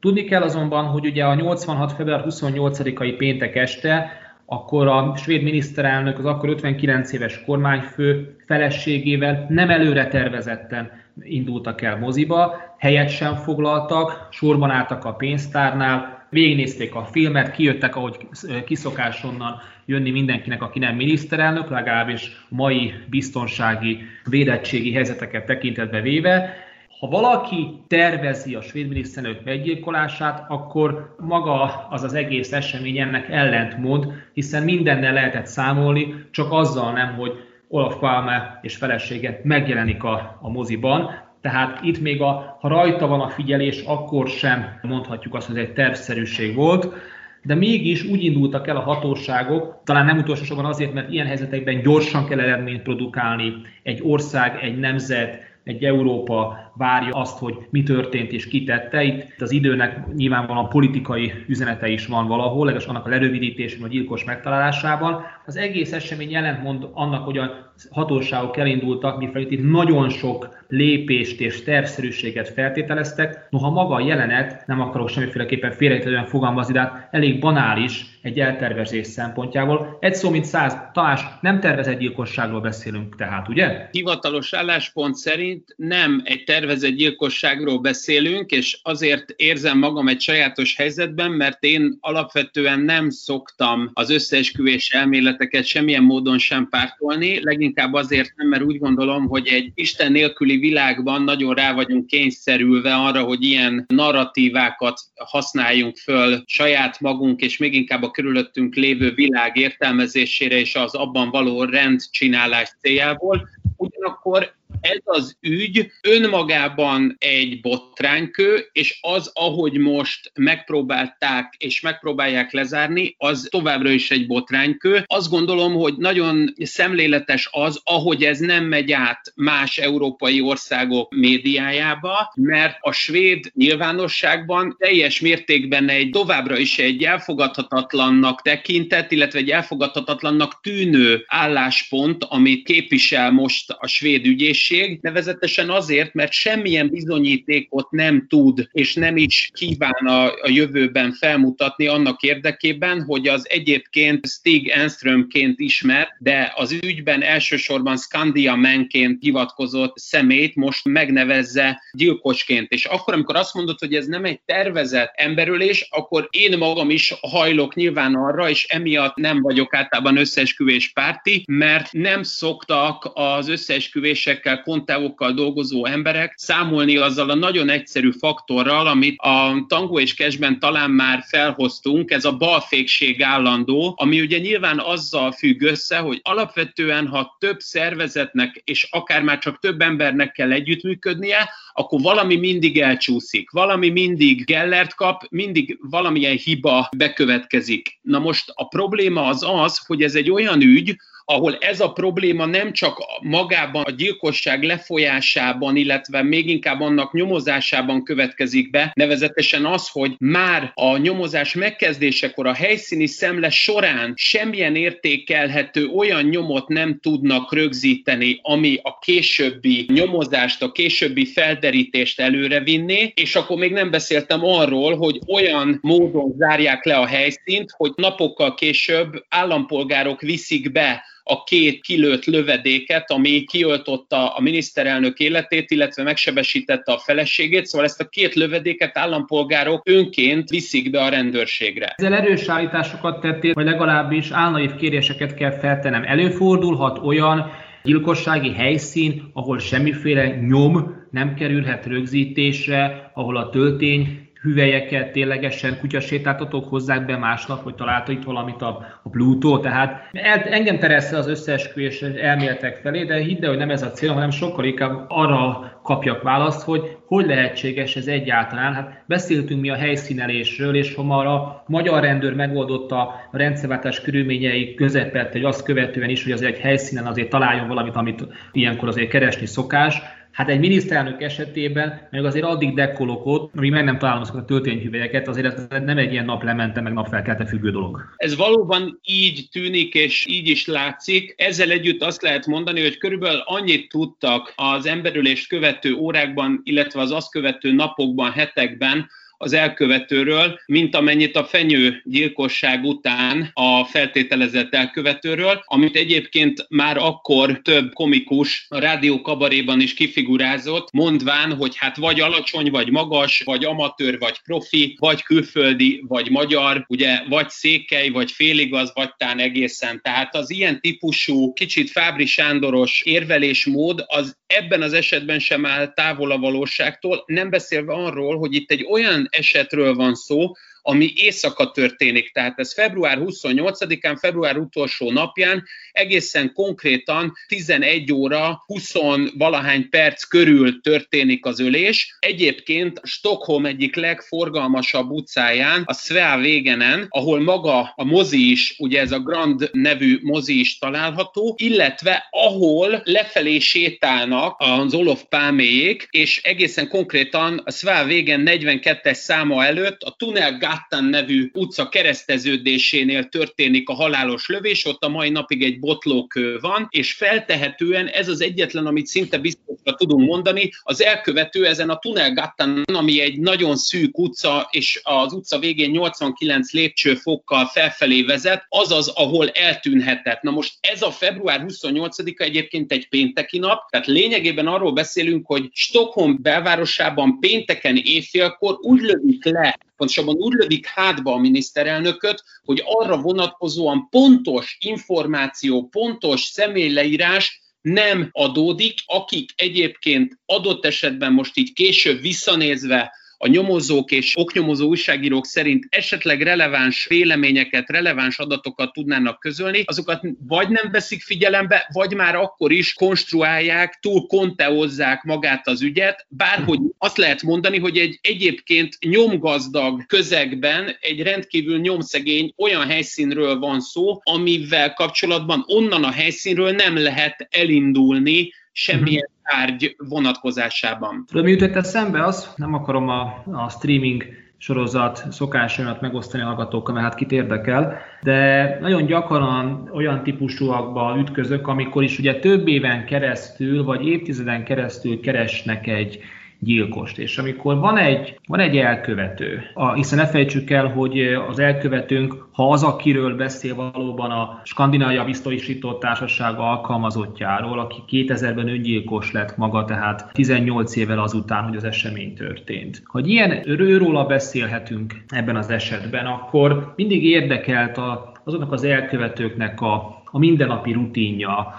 Tudni 0.01 0.25
kell 0.25 0.43
azonban, 0.43 0.85
hogy 0.85 1.07
ugye 1.07 1.25
a 1.25 1.35
86. 1.35 1.93
február 1.93 2.25
28-ai 2.29 3.15
péntek 3.19 3.57
este 3.57 4.20
akkor 4.53 4.87
a 4.87 5.17
svéd 5.17 5.43
miniszterelnök, 5.43 6.19
az 6.19 6.25
akkor 6.25 6.49
59 6.49 7.13
éves 7.13 7.45
kormányfő 7.45 8.37
feleségével 8.47 9.47
nem 9.49 9.71
előre 9.71 10.07
tervezetten 10.07 10.91
indultak 11.23 11.83
el 11.83 11.99
moziba, 11.99 12.57
helyet 12.79 13.09
sem 13.09 13.35
foglaltak, 13.35 14.29
sorban 14.31 14.71
álltak 14.71 15.05
a 15.05 15.13
pénztárnál, 15.13 16.27
végignézték 16.31 16.95
a 16.95 17.05
filmet, 17.05 17.51
kijöttek, 17.51 17.97
ahogy 17.97 18.17
kiszokás 18.65 19.25
onnan 19.25 19.61
jönni 19.85 20.11
mindenkinek, 20.11 20.63
aki 20.63 20.79
nem 20.79 20.97
miniszterelnök, 20.97 21.71
legalábbis 21.71 22.45
mai 22.49 22.93
biztonsági, 23.11 23.99
védettségi 24.25 24.93
helyzeteket 24.93 25.47
tekintetbe 25.47 26.01
véve, 26.01 26.55
ha 27.01 27.07
valaki 27.07 27.83
tervezi 27.89 28.55
a 28.55 28.61
svéd 28.61 28.89
miniszterelnök 28.89 29.45
meggyilkolását, 29.45 30.45
akkor 30.49 31.15
maga 31.19 31.87
az 31.91 32.03
az 32.03 32.15
egész 32.15 32.53
esemény 32.53 32.99
ennek 32.99 33.29
ellentmond, 33.29 34.07
hiszen 34.33 34.63
mindennel 34.63 35.13
lehetett 35.13 35.47
számolni, 35.47 36.15
csak 36.31 36.53
azzal 36.53 36.93
nem, 36.93 37.15
hogy 37.15 37.33
Olaf 37.69 37.99
Palme 37.99 38.59
és 38.63 38.77
felesége 38.77 39.41
megjelenik 39.45 40.05
a, 40.05 40.39
a 40.41 40.51
moziban, 40.51 41.11
tehát 41.41 41.79
itt 41.83 42.01
még 42.01 42.21
a, 42.21 42.57
ha 42.61 42.69
rajta 42.69 43.07
van 43.07 43.21
a 43.21 43.29
figyelés, 43.29 43.83
akkor 43.83 44.29
sem 44.29 44.79
mondhatjuk 44.83 45.35
azt, 45.35 45.47
hogy 45.47 45.59
egy 45.59 45.73
tervszerűség 45.73 46.55
volt, 46.55 46.95
de 47.43 47.55
mégis 47.55 48.05
úgy 48.05 48.25
indultak 48.25 48.67
el 48.67 48.77
a 48.77 48.81
hatóságok, 48.81 49.81
talán 49.85 50.07
nem 50.07 50.19
utolsó 50.19 50.45
sorban 50.45 50.65
azért, 50.65 50.93
mert 50.93 51.11
ilyen 51.11 51.27
helyzetekben 51.27 51.83
gyorsan 51.83 52.27
kell 52.27 52.41
eredményt 52.41 52.83
produkálni, 52.83 53.53
egy 53.83 54.01
ország, 54.03 54.59
egy 54.63 54.79
nemzet, 54.79 55.49
egy 55.65 55.85
Európa 55.85 56.70
várja 56.81 57.15
azt, 57.15 57.39
hogy 57.39 57.59
mi 57.71 57.83
történt 57.83 58.33
és 58.33 58.49
kitette. 58.49 59.03
Itt 59.03 59.41
az 59.41 59.51
időnek 59.51 60.15
nyilvánvalóan 60.15 60.69
politikai 60.69 61.33
üzenete 61.47 61.89
is 61.89 62.07
van 62.07 62.27
valahol, 62.27 62.65
legalábbis 62.65 62.87
annak 62.87 63.07
a 63.07 63.09
lerövidítésén 63.09 63.81
vagy 63.81 63.91
gyilkos 63.91 64.25
megtalálásában. 64.25 65.25
Az 65.47 65.57
egész 65.57 65.93
esemény 65.93 66.31
jelentmond 66.31 66.89
annak, 66.93 67.25
hogy 67.25 67.39
a 67.39 67.73
hatóságok 67.91 68.57
elindultak, 68.57 69.19
mivel 69.19 69.43
itt 69.43 69.71
nagyon 69.71 70.09
sok 70.09 70.59
lépést 70.69 71.41
és 71.41 71.63
tervszerűséget 71.63 72.49
feltételeztek, 72.49 73.47
noha 73.51 73.71
maga 73.71 73.95
a 73.95 74.01
jelenet, 74.01 74.67
nem 74.67 74.81
akarok 74.81 75.09
semmiféleképpen 75.09 75.73
félrejtően 75.73 76.27
fogalmazni, 76.27 76.73
de 76.73 76.81
hát 76.81 77.09
elég 77.11 77.41
banális 77.41 78.19
egy 78.23 78.41
eltervezés 78.41 79.07
szempontjából. 79.07 79.97
Egy 80.01 80.15
szó, 80.15 80.31
mint 80.31 80.45
száz, 80.45 80.77
Tamás, 80.93 81.21
nem 81.41 81.61
tervezett 81.61 81.99
gyilkosságról 81.99 82.61
beszélünk 82.61 83.17
tehát, 83.17 83.49
ugye? 83.49 83.89
Hivatalos 83.93 84.53
álláspont 84.53 85.15
szerint 85.15 85.75
nem 85.77 86.23
egy 86.25 86.45
tervezett 86.45 86.69
gyilkosságról 86.79 87.79
beszélünk, 87.79 88.51
és 88.51 88.79
azért 88.83 89.31
érzem 89.37 89.79
magam 89.79 90.09
egy 90.09 90.21
sajátos 90.21 90.77
helyzetben, 90.77 91.31
mert 91.31 91.65
én 91.65 91.97
alapvetően 92.01 92.81
nem 92.81 93.11
szoktam 93.11 93.91
az 93.93 94.11
összeesküvés 94.11 94.91
elméleteket 94.91 95.65
semmilyen 95.65 96.03
módon 96.03 96.39
sem 96.39 96.69
pártolni, 96.69 97.43
leginkább 97.43 97.93
azért 97.93 98.37
nem, 98.37 98.49
mert 98.49 98.63
úgy 98.63 98.79
gondolom, 98.79 99.29
hogy 99.29 99.49
egy 99.49 99.71
Isten 99.75 100.13
nélküli 100.13 100.57
világban 100.57 101.23
nagyon 101.23 101.55
rá 101.55 101.73
vagyunk 101.73 102.07
kényszerülve 102.07 102.95
arra, 102.95 103.23
hogy 103.23 103.45
ilyen 103.45 103.85
narratívákat 103.89 105.01
használjunk 105.15 105.97
föl 105.97 106.43
saját 106.47 107.01
magunk, 107.01 107.41
és 107.41 107.57
még 107.57 107.75
inkább 107.75 108.03
a 108.03 108.11
körülöttünk 108.11 108.75
lévő 108.75 109.13
világ 109.15 109.57
értelmezésére 109.57 110.59
és 110.59 110.75
az 110.75 110.95
abban 110.95 111.31
való 111.31 111.65
rendcsinálás 111.65 112.77
céljából. 112.81 113.49
Ugyanakkor 113.77 114.59
ez 114.81 114.99
az 115.05 115.37
ügy 115.41 115.91
önmagában 116.03 117.17
egy 117.19 117.61
botránykő, 117.61 118.69
és 118.73 118.99
az, 119.01 119.31
ahogy 119.35 119.79
most 119.79 120.31
megpróbálták 120.35 121.55
és 121.59 121.81
megpróbálják 121.81 122.53
lezárni, 122.53 123.15
az 123.19 123.49
továbbra 123.51 123.91
is 123.91 124.11
egy 124.11 124.27
botránykő. 124.27 125.03
Azt 125.07 125.31
gondolom, 125.31 125.75
hogy 125.75 125.95
nagyon 125.97 126.55
szemléletes 126.57 127.49
az, 127.51 127.81
ahogy 127.85 128.25
ez 128.25 128.39
nem 128.39 128.65
megy 128.65 128.93
át 128.93 129.33
más 129.35 129.79
európai 129.79 130.41
országok 130.41 131.15
médiájába, 131.15 132.33
mert 132.35 132.77
a 132.81 132.93
svéd 132.93 133.51
nyilvánosságban 133.55 134.77
teljes 134.79 135.21
mértékben 135.21 135.89
egy 135.89 136.11
továbbra 136.11 136.59
is 136.59 136.79
egy 136.79 137.05
elfogadhatatlannak 137.05 138.43
tekintett, 138.43 139.13
illetve 139.13 139.39
egy 139.39 139.51
elfogadhatatlannak 139.51 140.61
tűnő 140.63 141.25
álláspont, 141.27 142.25
amit 142.29 142.65
képvisel 142.65 143.31
most 143.31 143.71
a 143.79 143.87
svéd 143.87 144.27
ügyészség, 144.71 144.99
nevezetesen 145.03 145.71
azért, 145.71 146.15
mert 146.15 146.33
semmilyen 146.33 146.89
bizonyítékot 146.89 147.91
nem 147.91 148.27
tud 148.29 148.69
és 148.73 148.95
nem 148.95 149.17
is 149.17 149.51
kíván 149.55 150.07
a, 150.07 150.25
a 150.25 150.49
jövőben 150.49 151.13
felmutatni 151.13 151.87
annak 151.87 152.23
érdekében, 152.23 153.03
hogy 153.03 153.29
az 153.29 153.47
egyébként 153.49 154.27
Stig 154.27 154.69
Enströmként 154.69 155.61
ismert, 155.61 156.11
de 156.19 156.53
az 156.57 156.73
ügyben 156.83 157.23
elsősorban 157.23 157.97
Scandia 157.97 158.55
menként 158.55 159.23
hivatkozott 159.23 159.99
szemét 159.99 160.55
most 160.55 160.85
megnevezze 160.85 161.83
gyilkosként. 161.93 162.71
És 162.71 162.85
akkor, 162.85 163.15
amikor 163.15 163.37
azt 163.37 163.55
mondod, 163.55 163.79
hogy 163.79 163.95
ez 163.95 164.07
nem 164.07 164.25
egy 164.25 164.41
tervezett 164.41 165.13
emberülés, 165.15 165.87
akkor 165.91 166.29
én 166.31 166.59
magam 166.59 166.91
is 166.91 167.15
hajlok 167.21 167.75
nyilván 167.75 168.15
arra, 168.15 168.49
és 168.49 168.65
emiatt 168.65 169.17
nem 169.17 169.41
vagyok 169.43 169.75
általában 169.75 170.17
összeesküvés 170.17 170.93
párti, 170.93 171.45
mert 171.49 171.93
nem 171.93 172.23
szoktak 172.23 173.11
az 173.15 173.49
összeesküvésekkel 173.49 174.60
kontávokkal 174.63 175.33
dolgozó 175.33 175.87
emberek 175.87 176.35
számolni 176.37 176.97
azzal 176.97 177.31
a 177.31 177.35
nagyon 177.35 177.69
egyszerű 177.69 178.11
faktorral, 178.11 178.87
amit 178.87 179.21
a 179.21 179.65
tangó 179.69 179.99
és 179.99 180.15
kesben 180.15 180.59
talán 180.59 180.91
már 180.91 181.25
felhoztunk, 181.29 182.11
ez 182.11 182.25
a 182.25 182.37
balfékség 182.37 183.23
állandó, 183.23 183.95
ami 183.97 184.21
ugye 184.21 184.39
nyilván 184.39 184.79
azzal 184.79 185.33
függ 185.33 185.63
össze, 185.63 185.99
hogy 185.99 186.21
alapvetően, 186.23 187.07
ha 187.07 187.37
több 187.39 187.61
szervezetnek 187.61 188.63
és 188.65 188.89
akár 188.91 189.23
már 189.23 189.39
csak 189.39 189.59
több 189.59 189.81
embernek 189.81 190.33
kell 190.33 190.53
együttműködnie, 190.53 191.49
akkor 191.73 192.01
valami 192.01 192.37
mindig 192.37 192.79
elcsúszik, 192.79 193.51
valami 193.51 193.89
mindig 193.89 194.45
gellert 194.45 194.95
kap, 194.95 195.23
mindig 195.31 195.79
valamilyen 195.81 196.37
hiba 196.37 196.89
bekövetkezik. 196.97 197.99
Na 198.03 198.19
most 198.19 198.53
a 198.55 198.69
probléma 198.69 199.27
az 199.27 199.45
az, 199.47 199.79
hogy 199.87 200.03
ez 200.03 200.15
egy 200.15 200.31
olyan 200.31 200.61
ügy, 200.61 200.97
ahol 201.31 201.57
ez 201.61 201.81
a 201.81 201.93
probléma 201.93 202.47
nem 202.47 202.73
csak 202.73 202.99
magában 203.21 203.83
a 203.83 203.91
gyilkosság 203.91 204.63
lefolyásában, 204.63 205.77
illetve 205.77 206.23
még 206.23 206.49
inkább 206.49 206.81
annak 206.81 207.13
nyomozásában 207.13 208.05
következik 208.05 208.71
be, 208.71 208.91
nevezetesen 208.95 209.65
az, 209.65 209.89
hogy 209.89 210.15
már 210.19 210.73
a 210.75 210.97
nyomozás 210.97 211.55
megkezdésekor 211.55 212.47
a 212.47 212.55
helyszíni 212.55 213.07
szemle 213.07 213.51
során 213.51 214.13
semmilyen 214.17 214.77
értékelhető 214.77 215.87
olyan 215.87 216.23
nyomot 216.23 216.69
nem 216.69 216.99
tudnak 217.01 217.53
rögzíteni, 217.53 218.39
ami 218.43 218.79
a 218.83 218.99
későbbi 218.99 219.87
nyomozást, 219.93 220.63
a 220.63 220.73
későbbi 220.73 221.27
felderítést 221.27 222.21
előrevinni, 222.21 223.13
és 223.15 223.37
akkor 223.37 223.59
még 223.59 223.73
nem 223.73 223.91
beszéltem 223.91 224.45
arról, 224.45 224.97
hogy 224.97 225.19
olyan 225.27 225.79
módon 225.83 226.35
zárják 226.39 226.85
le 226.85 226.97
a 226.97 227.07
helyszínt, 227.07 227.71
hogy 227.77 227.93
napokkal 227.97 228.55
később 228.55 229.25
állampolgárok 229.29 230.21
viszik 230.21 230.73
be 230.73 231.05
a 231.31 231.43
két 231.45 231.81
kilőtt 231.81 232.25
lövedéket, 232.25 233.11
ami 233.11 233.45
kiöltotta 233.45 234.35
a 234.35 234.41
miniszterelnök 234.41 235.19
életét, 235.19 235.71
illetve 235.71 236.03
megsebesítette 236.03 236.93
a 236.93 236.99
feleségét, 236.99 237.67
szóval 237.67 237.87
ezt 237.87 238.01
a 238.01 238.09
két 238.09 238.35
lövedéket 238.35 238.99
állampolgárok 238.99 239.83
önként 239.89 240.49
viszik 240.49 240.91
be 240.91 241.01
a 241.03 241.09
rendőrségre. 241.09 241.95
Ezzel 241.97 242.15
erős 242.15 242.49
állításokat 242.49 243.21
tettél, 243.21 243.53
vagy 243.53 243.65
legalábbis 243.65 244.31
álnaív 244.31 244.75
kéréseket 244.75 245.35
kell 245.35 245.59
feltenem. 245.59 246.05
Előfordulhat 246.05 246.99
olyan 246.99 247.51
gyilkossági 247.83 248.53
helyszín, 248.53 249.31
ahol 249.33 249.59
semmiféle 249.59 250.27
nyom 250.27 251.07
nem 251.11 251.35
kerülhet 251.35 251.87
rögzítésre, 251.87 253.11
ahol 253.15 253.37
a 253.37 253.49
töltény 253.49 254.30
hüvelyeket 254.43 255.13
ténylegesen 255.13 255.79
kutyasétáltatók 255.79 256.69
hozzák 256.69 257.07
be 257.07 257.17
másnap, 257.17 257.63
hogy 257.63 257.75
találta 257.75 258.13
itt 258.13 258.25
valamit 258.25 258.63
a, 258.63 259.01
a 259.03 259.09
Pluto, 259.09 259.59
tehát 259.59 260.09
engem 260.51 260.79
teressze 260.79 261.17
az 261.17 261.29
összeesküvés 261.29 262.03
elméletek 262.03 262.77
felé, 262.77 263.05
de 263.05 263.17
hidd 263.17 263.43
el, 263.43 263.49
hogy 263.49 263.59
nem 263.59 263.71
ez 263.71 263.83
a 263.83 263.91
cél, 263.91 264.13
hanem 264.13 264.31
sokkal 264.31 264.65
inkább 264.65 265.05
arra 265.09 265.71
kapjak 265.83 266.23
választ, 266.23 266.63
hogy 266.63 266.99
hogy 267.07 267.27
lehetséges 267.27 267.97
ez 267.97 268.07
egyáltalán. 268.07 268.75
Hát 268.75 269.03
beszéltünk 269.07 269.61
mi 269.61 269.71
a 269.71 269.75
helyszínelésről, 269.75 270.77
és 270.77 270.95
ha 270.95 271.03
a 271.03 271.65
magyar 271.67 272.03
rendőr 272.03 272.35
megoldotta 272.35 273.01
a 273.01 273.29
rendszerváltás 273.31 274.01
körülményei 274.01 274.75
közepette, 274.75 275.33
hogy 275.33 275.45
azt 275.45 275.65
követően 275.65 276.11
is, 276.11 276.23
hogy 276.23 276.33
az 276.33 276.43
egy 276.43 276.59
helyszínen 276.59 277.07
azért 277.07 277.29
találjon 277.29 277.69
valamit, 277.69 277.97
amit 277.97 278.27
ilyenkor 278.53 278.89
azért 278.89 279.11
keresni 279.11 279.47
szokás, 279.47 280.03
Hát 280.33 280.49
egy 280.49 280.59
miniszterelnök 280.59 281.23
esetében 281.23 282.09
meg 282.11 282.25
azért 282.25 282.45
addig 282.45 282.75
dekkolok 282.75 283.51
amíg 283.55 283.71
meg 283.71 283.85
nem 283.85 283.99
találom 283.99 284.23
azokat 284.23 284.43
a 284.43 284.45
töltényhüvelyeket, 284.45 285.29
azért 285.29 285.47
ez 285.47 285.83
nem 285.85 285.99
egy 285.99 286.13
ilyen 286.13 286.25
nap 286.25 286.43
lemente, 286.43 286.81
meg 286.81 286.93
napfelkelte 286.93 287.47
függő 287.47 287.71
dolog. 287.71 288.15
Ez 288.17 288.37
valóban 288.37 289.01
így 289.03 289.49
tűnik, 289.53 289.95
és 289.95 290.27
így 290.27 290.49
is 290.49 290.67
látszik. 290.67 291.35
Ezzel 291.37 291.71
együtt 291.71 292.03
azt 292.03 292.23
lehet 292.23 292.47
mondani, 292.47 292.81
hogy 292.83 292.99
körülbelül 292.99 293.43
annyit 293.45 293.89
tudtak 293.89 294.53
az 294.57 294.87
emberülést 294.87 295.49
követő 295.49 295.95
órákban, 295.95 296.61
illetve 296.65 297.01
az 297.01 297.11
azt 297.11 297.31
követő 297.31 297.73
napokban, 297.73 298.31
hetekben, 298.31 299.09
az 299.43 299.53
elkövetőről, 299.53 300.61
mint 300.67 300.95
amennyit 300.95 301.37
a 301.37 301.45
fenyő 301.45 302.03
gyilkosság 302.05 302.85
után 302.85 303.51
a 303.53 303.85
feltételezett 303.85 304.75
elkövetőről, 304.75 305.63
amit 305.65 305.97
egyébként 305.97 306.67
már 306.69 306.97
akkor 306.97 307.61
több 307.63 307.93
komikus 307.93 308.67
a 308.69 308.79
rádió 308.79 309.21
kabaréban 309.21 309.81
is 309.81 309.95
kifigurázott, 309.95 310.93
mondván, 310.93 311.57
hogy 311.57 311.77
hát 311.77 311.97
vagy 311.97 312.21
alacsony, 312.21 312.71
vagy 312.71 312.91
magas, 312.91 313.43
vagy 313.45 313.65
amatőr, 313.65 314.19
vagy 314.19 314.39
profi, 314.45 314.97
vagy 314.99 315.23
külföldi, 315.23 316.05
vagy 316.09 316.31
magyar, 316.31 316.85
ugye 316.89 317.23
vagy 317.29 317.49
székely, 317.49 318.09
vagy 318.09 318.31
féligaz, 318.31 318.91
vagy 318.95 319.15
tán 319.17 319.39
egészen. 319.39 320.01
Tehát 320.03 320.35
az 320.35 320.51
ilyen 320.51 320.81
típusú, 320.81 321.53
kicsit 321.53 321.91
Fábri 321.91 322.27
Sándoros 322.27 323.03
érvelésmód 323.05 324.05
az 324.07 324.39
ebben 324.47 324.83
az 324.83 324.93
esetben 324.93 325.39
sem 325.39 325.67
áll 325.67 325.93
távol 325.93 326.31
a 326.31 326.39
valóságtól, 326.39 327.23
nem 327.27 327.51
beszélve 327.51 327.93
arról, 327.93 328.39
hogy 328.39 328.55
itt 328.55 328.71
egy 328.71 328.87
olyan 328.91 329.29
esetről 329.31 329.95
van 329.95 330.15
szó, 330.15 330.53
ami 330.83 331.13
éjszaka 331.17 331.71
történik. 331.71 332.33
Tehát 332.33 332.59
ez 332.59 332.75
február 332.75 333.19
28-án, 333.21 334.17
február 334.21 334.57
utolsó 334.57 335.13
napján 335.13 335.65
egészen 335.93 336.53
konkrétan 336.53 337.33
11 337.47 338.13
óra 338.13 338.63
20 338.67 338.93
valahány 339.35 339.89
perc 339.89 340.25
körül 340.25 340.81
történik 340.81 341.47
az 341.47 341.61
ölés. 341.61 342.17
Egyébként 342.19 343.01
Stockholm 343.03 343.67
egyik 343.67 343.97
legforgalmasabb 343.97 345.11
utcáján, 345.11 345.83
a 345.85 345.95
Svea 345.95 346.39
Végenen, 346.39 347.07
ahol 347.09 347.41
maga 347.41 347.93
a 347.97 348.05
mozi 348.05 348.51
is, 348.51 348.75
ugye 348.79 349.01
ez 349.01 349.13
a 349.13 349.19
Grand 349.19 349.69
nevű 349.73 350.19
mozi 350.23 350.61
is 350.61 350.79
található, 350.79 351.55
illetve 351.59 352.29
ahol 352.31 353.01
lefelé 353.05 353.59
sétálnak 353.59 354.55
az 354.59 354.95
Olof 354.95 355.23
Pálméjék, 355.29 356.09
és 356.11 356.41
egészen 356.43 356.89
konkrétan 356.89 357.63
a 357.65 357.71
Svea 357.71 358.05
Végen 358.05 358.43
42-es 358.47 359.13
száma 359.13 359.65
előtt 359.65 360.03
a 360.03 360.15
Tunnel 360.19 360.59
Gattan 360.71 361.05
nevű 361.05 361.51
utca 361.53 361.89
kereszteződésénél 361.89 363.25
történik 363.25 363.89
a 363.89 363.95
halálos 363.95 364.49
lövés, 364.49 364.85
ott 364.85 365.05
a 365.05 365.09
mai 365.09 365.31
napig 365.31 365.63
egy 365.63 365.79
botlókő 365.79 366.59
van, 366.61 366.87
és 366.91 367.13
feltehetően 367.13 368.07
ez 368.07 368.29
az 368.29 368.41
egyetlen, 368.41 368.87
amit 368.87 369.07
szinte 369.07 369.39
biztosra 369.39 369.95
tudunk 369.95 370.27
mondani, 370.27 370.71
az 370.83 371.03
elkövető 371.03 371.67
ezen 371.67 371.91
a 371.91 371.99
Tunnel 371.99 372.33
Gattan, 372.33 372.83
ami 372.93 373.21
egy 373.21 373.39
nagyon 373.39 373.77
szűk 373.77 374.19
utca, 374.19 374.69
és 374.71 375.01
az 375.03 375.33
utca 375.33 375.59
végén 375.59 375.91
89 375.91 376.73
lépcsőfokkal 376.73 377.67
felfelé 377.67 378.23
vezet, 378.23 378.67
azaz, 378.69 379.09
ahol 379.09 379.49
eltűnhetett. 379.49 380.43
Na 380.43 380.51
most 380.51 380.75
ez 380.81 381.03
a 381.03 381.11
február 381.11 381.65
28-a 381.69 382.43
egyébként 382.43 382.93
egy 382.93 383.09
pénteki 383.09 383.59
nap, 383.59 383.91
tehát 383.91 384.07
lényegében 384.07 384.67
arról 384.67 384.93
beszélünk, 384.93 385.47
hogy 385.47 385.69
Stockholm 385.73 386.39
belvárosában 386.43 387.39
pénteken 387.41 387.97
éjfélkor 387.97 388.79
úgy 388.81 389.01
lövik 389.01 389.45
le 389.45 389.79
pontosabban 390.01 390.37
úgy 390.37 390.53
lövik 390.53 390.87
hátba 390.87 391.33
a 391.33 391.39
miniszterelnököt, 391.39 392.43
hogy 392.65 392.83
arra 392.85 393.17
vonatkozóan 393.17 394.09
pontos 394.11 394.77
információ, 394.81 395.89
pontos 395.89 396.41
személyleírás 396.41 397.63
nem 397.81 398.29
adódik, 398.33 398.99
akik 399.07 399.51
egyébként 399.57 400.39
adott 400.47 400.85
esetben 400.85 401.33
most 401.33 401.57
így 401.57 401.73
később 401.73 402.21
visszanézve 402.21 403.13
a 403.43 403.49
nyomozók 403.49 404.11
és 404.11 404.33
oknyomozó 404.37 404.89
újságírók 404.89 405.47
szerint 405.47 405.87
esetleg 405.89 406.43
releváns 406.43 407.07
véleményeket, 407.07 407.91
releváns 407.91 408.39
adatokat 408.39 408.93
tudnának 408.93 409.39
közölni, 409.39 409.83
azokat 409.85 410.23
vagy 410.47 410.69
nem 410.69 410.91
veszik 410.91 411.23
figyelembe, 411.23 411.89
vagy 411.93 412.15
már 412.15 412.35
akkor 412.35 412.73
is 412.73 412.93
konstruálják, 412.93 413.99
túl 414.01 414.27
konteozzák 414.27 415.23
magát 415.23 415.69
az 415.69 415.83
ügyet, 415.83 416.27
bárhogy 416.29 416.79
azt 416.99 417.17
lehet 417.17 417.43
mondani, 417.43 417.79
hogy 417.79 417.99
egy 417.99 418.19
egyébként 418.23 418.97
nyomgazdag 419.01 420.07
közegben 420.07 420.97
egy 421.01 421.23
rendkívül 421.23 421.79
nyomszegény 421.79 422.53
olyan 422.57 422.87
helyszínről 422.87 423.59
van 423.59 423.81
szó, 423.81 424.21
amivel 424.23 424.93
kapcsolatban 424.93 425.65
onnan 425.67 426.05
a 426.05 426.11
helyszínről 426.11 426.71
nem 426.71 426.97
lehet 426.97 427.49
elindulni 427.51 428.53
semmilyen 428.73 429.29
tárgy 429.51 429.97
vonatkozásában. 430.09 431.25
Tudom, 431.27 431.45
mi 431.45 431.51
jutott 431.51 431.77
eszembe 431.77 432.25
az, 432.25 432.53
nem 432.57 432.75
akarom 432.75 433.09
a, 433.09 433.43
a 433.53 433.69
streaming 433.69 434.25
sorozat 434.57 435.25
szokásaimat 435.31 436.01
megosztani 436.01 436.43
a 436.43 436.47
hallgatókkal, 436.47 436.95
mert 436.95 437.07
hát 437.07 437.15
kit 437.15 437.33
érdekel, 437.33 437.99
de 438.23 438.79
nagyon 438.81 439.07
gyakran 439.07 439.91
olyan 439.95 440.23
típusúakba 440.23 441.17
ütközök, 441.19 441.67
amikor 441.67 442.03
is 442.03 442.19
ugye 442.19 442.39
több 442.39 442.69
éven 442.69 443.05
keresztül, 443.05 443.85
vagy 443.85 444.07
évtizeden 444.07 444.65
keresztül 444.65 445.21
keresnek 445.21 445.87
egy 445.87 446.19
gyilkost. 446.61 447.19
És 447.19 447.39
amikor 447.39 447.79
van 447.79 447.97
egy, 447.97 448.39
van 448.47 448.61
egy 448.61 448.77
elkövető, 448.77 449.63
a, 449.75 449.93
hiszen 449.93 450.19
ne 450.19 450.27
fejtsük 450.27 450.71
el, 450.71 450.87
hogy 450.87 451.21
az 451.49 451.59
elkövetőnk, 451.59 452.47
ha 452.53 452.71
az, 452.71 452.83
akiről 452.83 453.37
beszél 453.37 453.75
valóban 453.75 454.31
a 454.31 454.61
Skandinávia 454.65 455.25
biztosító 455.25 455.93
társaság 455.93 456.59
alkalmazottjáról, 456.59 457.79
aki 457.79 458.27
2000-ben 458.29 458.69
öngyilkos 458.69 459.33
lett 459.33 459.57
maga, 459.57 459.85
tehát 459.85 460.31
18 460.33 460.97
évvel 460.97 461.19
azután, 461.19 461.65
hogy 461.65 461.77
az 461.77 461.85
esemény 461.85 462.35
történt. 462.35 463.03
Ha 463.05 463.21
ilyen 463.21 463.69
őróla 463.69 464.27
beszélhetünk 464.27 465.15
ebben 465.29 465.57
az 465.57 465.71
esetben, 465.71 466.27
akkor 466.27 466.93
mindig 466.97 467.25
érdekelt 467.25 467.97
a, 467.97 468.33
azoknak 468.45 468.73
az 468.73 468.85
elkövetőknek 468.85 469.81
a, 469.81 470.23
a 470.25 470.39
mindennapi 470.39 470.93
rutinja, 470.93 471.75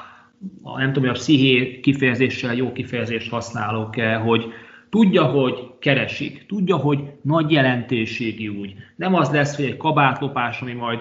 a, 0.63 0.77
nem 0.77 0.93
tudom, 0.93 1.09
hogy 1.09 1.17
a 1.17 1.21
psziché 1.21 1.79
kifejezéssel 1.79 2.55
jó 2.55 2.71
kifejezést 2.71 3.31
használok-e, 3.31 4.15
hogy 4.15 4.53
Tudja, 4.91 5.24
hogy 5.24 5.71
keresik, 5.79 6.45
tudja, 6.45 6.75
hogy 6.75 7.00
nagy 7.21 7.51
jelentőségi 7.51 8.48
úgy. 8.48 8.74
Nem 8.95 9.15
az 9.15 9.31
lesz, 9.31 9.55
hogy 9.55 9.65
egy 9.65 9.77
kabátlopás, 9.77 10.62
ami 10.62 10.74
majd 10.74 11.00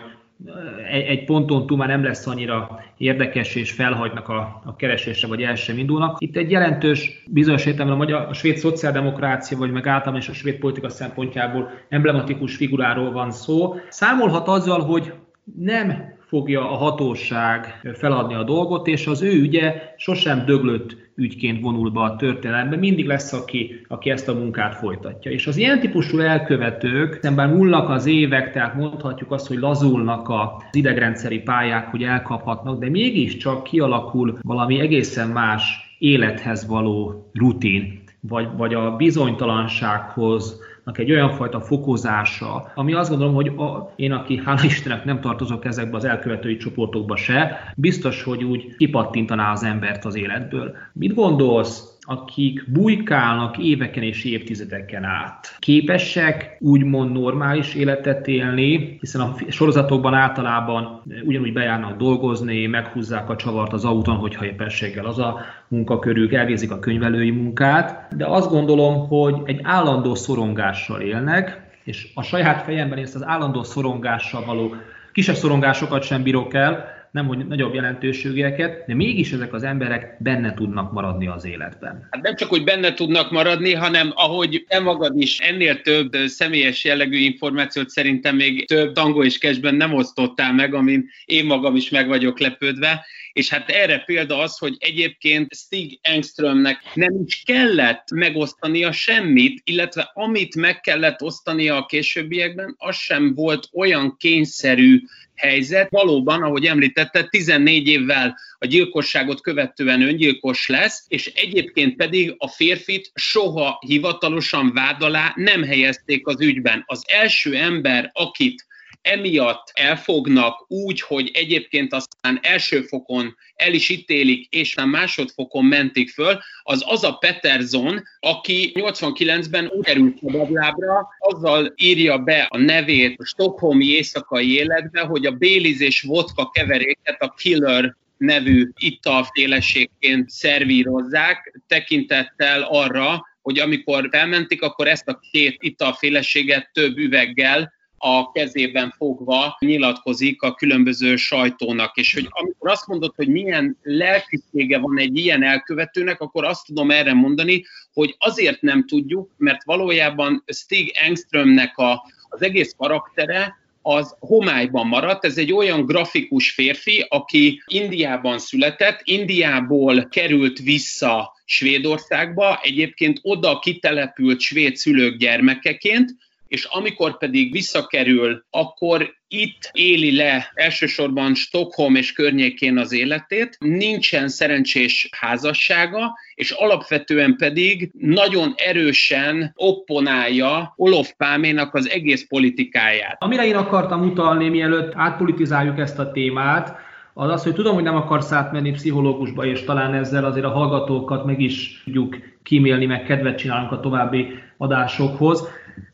egy, 0.91 1.03
egy 1.03 1.25
ponton 1.25 1.67
túl 1.67 1.77
már 1.77 1.89
nem 1.89 2.05
lesz 2.05 2.27
annyira 2.27 2.81
érdekes, 2.97 3.55
és 3.55 3.73
felhagynak 3.73 4.29
a, 4.29 4.63
a 4.65 4.77
keresésre, 4.77 5.29
vagy 5.29 5.43
el 5.43 5.55
sem 5.55 5.79
indulnak. 5.79 6.17
Itt 6.21 6.37
egy 6.37 6.51
jelentős, 6.51 7.25
bizonyos 7.27 7.67
értelemben 7.67 7.97
a, 7.97 7.99
magyar, 7.99 8.29
a 8.29 8.33
svéd 8.33 8.57
szociáldemokrácia, 8.57 9.59
vagy 9.59 9.73
meg 9.73 9.87
általában 9.87 10.21
is 10.21 10.29
a 10.29 10.33
svéd 10.33 10.59
politika 10.59 10.89
szempontjából 10.89 11.71
emblematikus 11.89 12.57
figuráról 12.57 13.13
van 13.13 13.31
szó. 13.31 13.75
Számolhat 13.89 14.49
azzal, 14.49 14.81
hogy 14.81 15.13
nem 15.59 16.19
fogja 16.31 16.71
a 16.71 16.77
hatóság 16.77 17.81
feladni 17.95 18.35
a 18.35 18.43
dolgot, 18.43 18.87
és 18.87 19.07
az 19.07 19.23
ő 19.23 19.41
ügye 19.41 19.95
sosem 19.97 20.45
döglött 20.47 20.97
ügyként 21.15 21.61
vonul 21.61 21.91
be 21.91 22.01
a 22.01 22.17
történelembe, 22.17 22.77
mindig 22.77 23.07
lesz, 23.07 23.33
aki, 23.33 23.85
aki 23.89 24.11
ezt 24.11 24.29
a 24.29 24.35
munkát 24.35 24.75
folytatja. 24.75 25.31
És 25.31 25.47
az 25.47 25.57
ilyen 25.57 25.81
típusú 25.81 26.19
elkövetők, 26.19 27.19
szemben 27.23 27.51
múlnak 27.51 27.89
az 27.89 28.07
évek, 28.07 28.53
tehát 28.53 28.75
mondhatjuk 28.75 29.33
azt, 29.33 29.47
hogy 29.47 29.59
lazulnak 29.59 30.29
az 30.29 30.49
idegrendszeri 30.73 31.39
pályák, 31.39 31.91
hogy 31.91 32.03
elkaphatnak, 32.03 32.79
de 32.79 32.91
mégiscsak 32.91 33.63
kialakul 33.63 34.39
valami 34.43 34.81
egészen 34.81 35.29
más 35.29 35.95
élethez 35.99 36.67
való 36.67 37.31
rutin, 37.33 38.03
vagy, 38.21 38.49
vagy 38.57 38.75
a 38.75 38.97
bizonytalansághoz 38.97 40.61
egy 40.99 41.11
olyan 41.11 41.31
fajta 41.31 41.61
fokozása, 41.61 42.73
ami 42.75 42.93
azt 42.93 43.11
gondolom, 43.11 43.35
hogy 43.35 43.49
a, 43.49 43.93
én, 43.97 44.13
aki 44.13 44.43
hála 44.45 44.65
Istennek 44.65 45.05
nem 45.05 45.21
tartozok 45.21 45.65
ezekbe 45.65 45.97
az 45.97 46.05
elkövetői 46.05 46.57
csoportokba 46.57 47.17
se, 47.17 47.73
biztos, 47.77 48.23
hogy 48.23 48.45
úgy 48.45 48.77
kipattintaná 48.77 49.53
az 49.53 49.63
embert 49.63 50.05
az 50.05 50.17
életből. 50.17 50.77
Mit 50.93 51.15
gondolsz 51.15 51.99
akik 52.11 52.65
bujkálnak 52.73 53.59
éveken 53.59 54.03
és 54.03 54.25
évtizedeken 54.25 55.05
át. 55.05 55.57
Képesek 55.59 56.57
úgymond 56.61 57.13
normális 57.13 57.75
életet 57.75 58.29
élni, 58.29 58.97
hiszen 59.01 59.21
a 59.21 59.35
sorozatokban 59.49 60.15
általában 60.15 61.03
ugyanúgy 61.25 61.53
bejárnak 61.53 61.97
dolgozni, 61.97 62.67
meghúzzák 62.67 63.31
a 63.31 63.37
csavart 63.37 63.73
az 63.73 63.85
autón, 63.85 64.17
hogyha 64.17 64.45
éppenséggel 64.45 65.05
az 65.05 65.19
a 65.19 65.41
munkakörük, 65.69 66.33
elvégzik 66.33 66.71
a 66.71 66.79
könyvelői 66.79 67.31
munkát, 67.31 68.17
de 68.17 68.27
azt 68.27 68.51
gondolom, 68.51 69.09
hogy 69.09 69.35
egy 69.45 69.61
állandó 69.63 70.15
szorongással 70.15 71.01
élnek, 71.01 71.61
és 71.85 72.11
a 72.15 72.23
saját 72.23 72.63
fejemben 72.63 72.99
ezt 72.99 73.15
az 73.15 73.27
állandó 73.27 73.63
szorongással 73.63 74.45
való 74.45 74.75
kisebb 75.13 75.35
szorongásokat 75.35 76.03
sem 76.03 76.23
bírok 76.23 76.55
el, 76.55 77.00
nem 77.11 77.27
hogy 77.27 77.47
nagyobb 77.47 77.75
jelentőségeket, 77.75 78.87
de 78.87 78.95
mégis 78.95 79.33
ezek 79.33 79.53
az 79.53 79.63
emberek 79.63 80.17
benne 80.19 80.55
tudnak 80.55 80.93
maradni 80.93 81.27
az 81.27 81.45
életben. 81.45 82.09
Hát 82.11 82.23
nem 82.23 82.35
csak, 82.35 82.49
hogy 82.49 82.65
benne 82.65 82.95
tudnak 82.95 83.31
maradni, 83.31 83.73
hanem 83.73 84.13
ahogy 84.15 84.65
te 84.69 84.81
magad 84.81 85.21
is 85.21 85.39
ennél 85.39 85.81
több 85.81 86.17
személyes 86.27 86.85
jellegű 86.85 87.17
információt 87.17 87.89
szerintem 87.89 88.37
még 88.37 88.67
több 88.67 88.93
tango 88.93 89.25
és 89.25 89.39
kesben 89.39 89.75
nem 89.75 89.95
osztottál 89.95 90.53
meg, 90.53 90.75
amin 90.75 91.09
én 91.25 91.45
magam 91.45 91.77
is 91.77 91.91
meg 91.91 92.09
vagyok 92.09 92.39
lepődve, 92.39 93.05
és 93.33 93.49
hát 93.49 93.71
erre 93.71 93.99
példa 93.99 94.39
az, 94.39 94.59
hogy 94.59 94.77
egyébként 94.79 95.55
Stig 95.55 95.99
Engströmnek 96.03 96.83
nem 96.95 97.23
is 97.27 97.43
kellett 97.47 98.11
megosztania 98.15 98.93
semmit, 98.93 99.61
illetve 99.65 100.11
amit 100.15 100.57
meg 100.57 100.81
kellett 100.81 101.23
osztania 101.23 101.77
a 101.77 101.87
későbbiekben, 101.87 102.75
az 102.79 102.97
sem 102.97 103.35
volt 103.35 103.69
olyan 103.73 104.17
kényszerű 104.19 105.03
helyzet. 105.41 105.91
Valóban, 105.91 106.43
ahogy 106.43 106.65
említette, 106.67 107.25
14 107.25 107.89
évvel 107.89 108.39
a 108.59 108.67
gyilkosságot 108.67 109.41
követően 109.41 110.03
öngyilkos 110.03 110.69
lesz, 110.69 111.05
és 111.09 111.27
egyébként 111.27 111.97
pedig 111.97 112.35
a 112.39 112.49
férfit 112.49 113.11
soha 113.15 113.79
hivatalosan 113.87 114.73
vád 114.73 115.03
alá 115.03 115.33
nem 115.37 115.63
helyezték 115.63 116.27
az 116.27 116.41
ügyben. 116.41 116.83
Az 116.87 117.03
első 117.07 117.57
ember, 117.57 118.11
akit 118.13 118.67
emiatt 119.03 119.71
elfognak 119.75 120.65
úgy, 120.69 121.01
hogy 121.01 121.31
egyébként 121.33 121.93
aztán 121.93 122.39
első 122.43 122.83
fokon 122.83 123.37
el 123.55 123.73
is 123.73 123.89
ítélik, 123.89 124.47
és 124.51 124.75
már 124.75 124.87
másodfokon 124.87 125.65
mentik 125.65 126.11
föl, 126.11 126.39
az 126.63 126.85
az 126.87 127.05
a 127.05 127.13
Peterson, 127.13 128.03
aki 128.21 128.73
89-ben 128.75 129.67
úgy 129.67 129.85
került 129.85 130.19
szabadlábra, 130.19 131.09
azzal 131.19 131.73
írja 131.77 132.19
be 132.19 132.47
a 132.51 132.59
nevét 132.59 133.21
a 133.21 133.25
stokholmi 133.25 133.87
éjszakai 133.87 134.55
életbe, 134.55 135.01
hogy 135.01 135.27
a 135.27 135.31
Béliz 135.33 135.81
és 135.81 136.03
vodka 136.03 136.51
keveréket 136.51 137.23
a 137.23 137.35
Killer 137.37 137.97
nevű 138.17 138.71
italféleségként 138.79 140.31
szervírozzák, 140.31 141.61
tekintettel 141.67 142.63
arra, 142.63 143.29
hogy 143.43 143.59
amikor 143.59 144.09
felmentik, 144.11 144.63
akkor 144.63 144.89
ezt 144.89 145.09
a 145.09 145.21
két 145.31 145.57
italféleséget 145.61 146.71
több 146.73 146.97
üveggel 146.97 147.73
a 148.03 148.33
kezében 148.33 148.95
fogva 148.97 149.57
nyilatkozik 149.59 150.43
a 150.43 150.55
különböző 150.55 151.17
sajtónak, 151.17 151.97
és 151.97 152.15
hogy 152.15 152.27
amikor 152.31 152.71
azt 152.71 152.87
mondod, 152.87 153.13
hogy 153.17 153.29
milyen 153.29 153.79
lelkisége 153.83 154.79
van 154.79 154.99
egy 154.99 155.17
ilyen 155.17 155.43
elkövetőnek, 155.43 156.21
akkor 156.21 156.45
azt 156.45 156.67
tudom 156.67 156.91
erre 156.91 157.13
mondani, 157.13 157.65
hogy 157.93 158.15
azért 158.19 158.63
nem 158.63 158.87
tudjuk, 158.87 159.31
mert 159.37 159.65
valójában 159.65 160.45
Stig 160.47 160.93
Engströmnek 160.95 161.77
a, 161.77 162.03
az 162.29 162.43
egész 162.43 162.75
karaktere 162.77 163.59
az 163.83 164.17
homályban 164.19 164.87
maradt. 164.87 165.25
Ez 165.25 165.39
egy 165.39 165.53
olyan 165.53 165.85
grafikus 165.85 166.51
férfi, 166.51 167.07
aki 167.09 167.63
Indiában 167.67 168.39
született, 168.39 169.01
Indiából 169.05 170.09
került 170.09 170.59
vissza 170.59 171.33
Svédországba, 171.45 172.61
egyébként 172.63 173.19
oda 173.23 173.59
kitelepült 173.59 174.41
svéd 174.41 174.77
szülők 174.77 175.17
gyermekeként, 175.17 176.15
és 176.51 176.65
amikor 176.65 177.19
pedig 177.19 177.53
visszakerül, 177.53 178.45
akkor 178.51 179.15
itt 179.29 179.71
éli 179.73 180.17
le 180.17 180.51
elsősorban 180.55 181.35
Stockholm 181.35 181.95
és 181.95 182.13
környékén 182.13 182.79
az 182.79 182.93
életét, 182.93 183.57
nincsen 183.59 184.29
szerencsés 184.29 185.09
házassága, 185.21 186.13
és 186.35 186.51
alapvetően 186.51 187.37
pedig 187.37 187.91
nagyon 187.99 188.55
erősen 188.57 189.53
opponálja 189.55 190.73
Olof 190.77 191.13
Páménak 191.17 191.75
az 191.75 191.89
egész 191.89 192.27
politikáját. 192.29 193.23
Amire 193.23 193.47
én 193.47 193.57
akartam 193.57 194.03
utalni, 194.03 194.49
mielőtt 194.49 194.93
átpolitizáljuk 194.95 195.79
ezt 195.79 195.99
a 195.99 196.11
témát, 196.13 196.79
az 197.15 197.31
az, 197.31 197.43
hogy 197.43 197.55
tudom, 197.55 197.75
hogy 197.75 197.83
nem 197.83 197.97
akarsz 197.97 198.33
átmenni 198.33 198.71
pszichológusba, 198.71 199.45
és 199.45 199.65
talán 199.65 199.95
ezzel 199.95 200.25
azért 200.25 200.47
a 200.47 200.51
hallgatókat 200.51 201.25
meg 201.25 201.41
is 201.41 201.83
tudjuk 201.85 202.17
kímélni, 202.43 202.87
meg 202.87 203.03
kedvet 203.03 203.39
csinálunk 203.39 203.73
a 203.73 203.81
további 203.81 204.29
adásokhoz. 204.57 205.49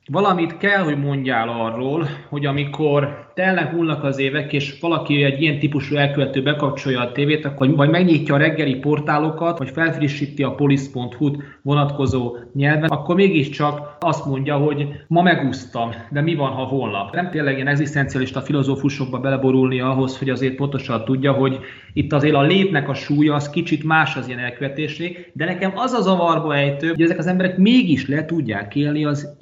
Valamit 0.08 0.56
kell, 0.56 0.82
hogy 0.82 0.98
mondjál 0.98 1.48
arról, 1.48 2.08
hogy 2.28 2.46
amikor 2.46 3.30
telnek 3.34 3.72
múlnak 3.72 4.04
az 4.04 4.18
évek, 4.18 4.52
és 4.52 4.78
valaki 4.80 5.22
egy 5.22 5.42
ilyen 5.42 5.58
típusú 5.58 5.96
elkövető 5.96 6.42
bekapcsolja 6.42 7.00
a 7.00 7.12
tévét, 7.12 7.44
akkor 7.44 7.74
vagy 7.74 7.90
megnyitja 7.90 8.34
a 8.34 8.38
reggeli 8.38 8.74
portálokat, 8.74 9.58
vagy 9.58 9.70
felfrissíti 9.70 10.42
a 10.42 10.54
polisz.hu-t 10.54 11.42
vonatkozó 11.62 12.36
nyelven, 12.54 12.90
akkor 12.90 13.14
mégiscsak 13.14 13.96
azt 14.00 14.26
mondja, 14.26 14.56
hogy 14.56 14.88
ma 15.08 15.22
megúsztam, 15.22 15.90
de 16.10 16.20
mi 16.20 16.34
van, 16.34 16.50
ha 16.50 16.62
holnap? 16.62 17.14
Nem 17.14 17.30
tényleg 17.30 17.54
ilyen 17.54 17.66
egzisztencialista 17.66 18.40
filozófusokba 18.40 19.18
beleborulni 19.18 19.80
ahhoz, 19.80 20.18
hogy 20.18 20.30
azért 20.30 20.54
pontosan 20.54 21.04
tudja, 21.04 21.32
hogy 21.32 21.58
itt 21.92 22.12
azért 22.12 22.34
a 22.34 22.42
létnek 22.42 22.88
a 22.88 22.94
súlya 22.94 23.34
az 23.34 23.50
kicsit 23.50 23.84
más 23.84 24.16
az 24.16 24.28
ilyen 24.28 24.40
elkövetésé, 24.40 25.30
de 25.32 25.44
nekem 25.44 25.72
az 25.74 25.92
a 25.92 26.00
zavarba 26.00 26.56
ejtő, 26.56 26.88
hogy 26.88 27.02
ezek 27.02 27.18
az 27.18 27.26
emberek 27.26 27.56
mégis 27.56 28.08
le 28.08 28.24
tudják 28.24 28.74
élni 28.74 29.04
az 29.04 29.34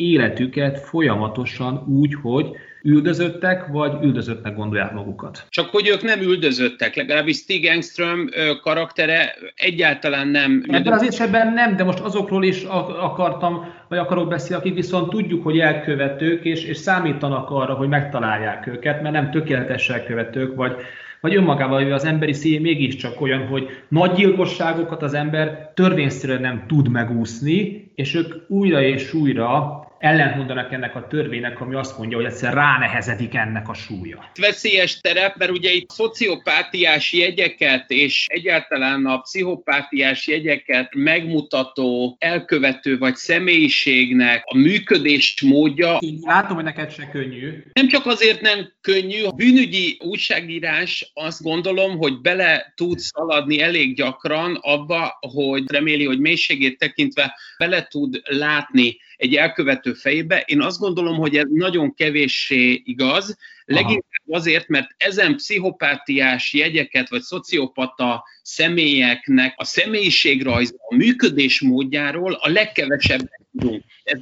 életüket 0.57 0.89
folyamatosan 0.89 1.85
úgy, 1.87 2.15
hogy 2.23 2.51
üldözöttek, 2.83 3.67
vagy 3.67 3.93
üldözöttnek 4.03 4.57
gondolják 4.57 4.93
magukat. 4.93 5.47
Csak 5.49 5.71
hogy 5.71 5.89
ők 5.89 6.03
nem 6.03 6.21
üldözöttek, 6.21 6.97
legalábbis 6.97 7.37
Stig 7.37 7.67
Engström 7.67 8.29
karaktere 8.63 9.35
egyáltalán 9.55 10.29
nem. 10.29 10.65
Ebben 10.69 10.93
az 10.93 11.03
esetben 11.03 11.53
nem, 11.53 11.77
de 11.77 11.85
most 11.85 11.99
azokról 11.99 12.45
is 12.45 12.63
akartam, 13.01 13.73
vagy 13.89 13.99
akarok 13.99 14.29
beszélni, 14.29 14.63
akik 14.63 14.75
viszont 14.75 15.11
tudjuk, 15.11 15.43
hogy 15.43 15.59
elkövetők, 15.59 16.45
és, 16.45 16.65
és 16.65 16.77
számítanak 16.77 17.51
arra, 17.51 17.75
hogy 17.75 17.89
megtalálják 17.89 18.67
őket, 18.67 19.03
mert 19.03 19.15
nem 19.15 19.31
tökéletes 19.31 19.91
elkövetők, 19.91 20.57
vagy 20.57 20.77
vagy 21.21 21.37
önmagával 21.37 21.93
az 21.93 22.05
emberi 22.05 22.33
szív 22.33 22.61
mégiscsak 22.61 23.21
olyan, 23.21 23.47
hogy 23.47 23.69
nagy 23.89 24.13
gyilkosságokat 24.13 25.03
az 25.03 25.15
ember 25.15 25.73
törvényszerűen 25.75 26.41
nem 26.41 26.65
tud 26.67 26.89
megúszni, 26.89 27.91
és 27.95 28.15
ők 28.15 28.35
újra 28.49 28.83
és 28.83 29.15
újra 29.15 29.84
ellentmondanak 29.99 30.73
ennek 30.73 30.97
a 30.97 31.07
törvénynek, 31.07 31.61
ami 31.61 31.75
azt 31.75 31.99
mondja, 31.99 32.17
hogy 32.17 32.27
egyszer 32.27 32.55
ránehezedik 32.55 33.35
ennek 33.35 33.69
a 33.69 33.75
súlya. 33.75 34.31
Veszélyes 34.41 35.01
terep, 35.01 35.37
mert 35.37 35.51
ugye 35.51 35.71
itt 35.71 35.91
szociopátiás 35.91 37.13
jegyeket 37.13 37.91
és 37.91 38.27
egyáltalán 38.29 39.07
a 39.07 39.19
pszichopátiás 39.19 40.27
jegyeket 40.27 40.95
megmutató 40.95 42.17
elkövető 42.19 42.99
vagy 42.99 43.15
személyiségnek 43.15 44.43
a 44.45 44.57
működés 44.57 45.43
módja. 45.43 45.99
Látom, 46.21 46.55
hogy 46.55 46.65
neked 46.65 46.91
se 46.91 47.09
könnyű. 47.09 47.63
Nem 47.73 47.89
csak 47.89 48.07
azért 48.07 48.41
nem 48.41 48.73
könnyű, 48.81 49.23
a 49.23 49.31
bűnügyi 49.31 49.99
újságírás 50.05 51.11
azt 51.15 51.43
gondolom, 51.43 51.97
hogy 51.97 52.21
bele 52.21 52.73
tud 52.77 52.99
szaladni 52.99 53.61
elég 53.61 53.97
gyakran 53.97 54.59
abba, 54.61 55.19
hogy 55.21 55.71
reméli, 55.71 56.05
hogy 56.05 56.19
mélységét 56.19 56.79
tekintve 56.79 57.35
bele 57.59 57.87
tud 57.91 58.21
látni 58.25 58.97
egy 59.17 59.35
elkövető 59.35 59.84
fejébe. 59.93 60.43
Én 60.47 60.61
azt 60.61 60.79
gondolom, 60.79 61.17
hogy 61.17 61.37
ez 61.37 61.47
nagyon 61.49 61.95
kevéssé 61.95 62.83
igaz, 62.85 63.37
leginkább 63.65 64.29
azért, 64.29 64.69
mert 64.69 64.95
ezen 64.97 65.37
pszichopátiás 65.37 66.53
jegyeket, 66.53 67.09
vagy 67.09 67.23
szociopata 67.23 68.25
személyeknek 68.43 69.55
a 69.57 69.65
személyiségrajz, 69.65 70.75
a 70.89 70.95
működés 70.95 71.61
módjáról 71.61 72.33
a 72.33 72.49
legkevesebbet 72.49 73.41
tudunk. 73.59 73.85
Ez 74.05 74.19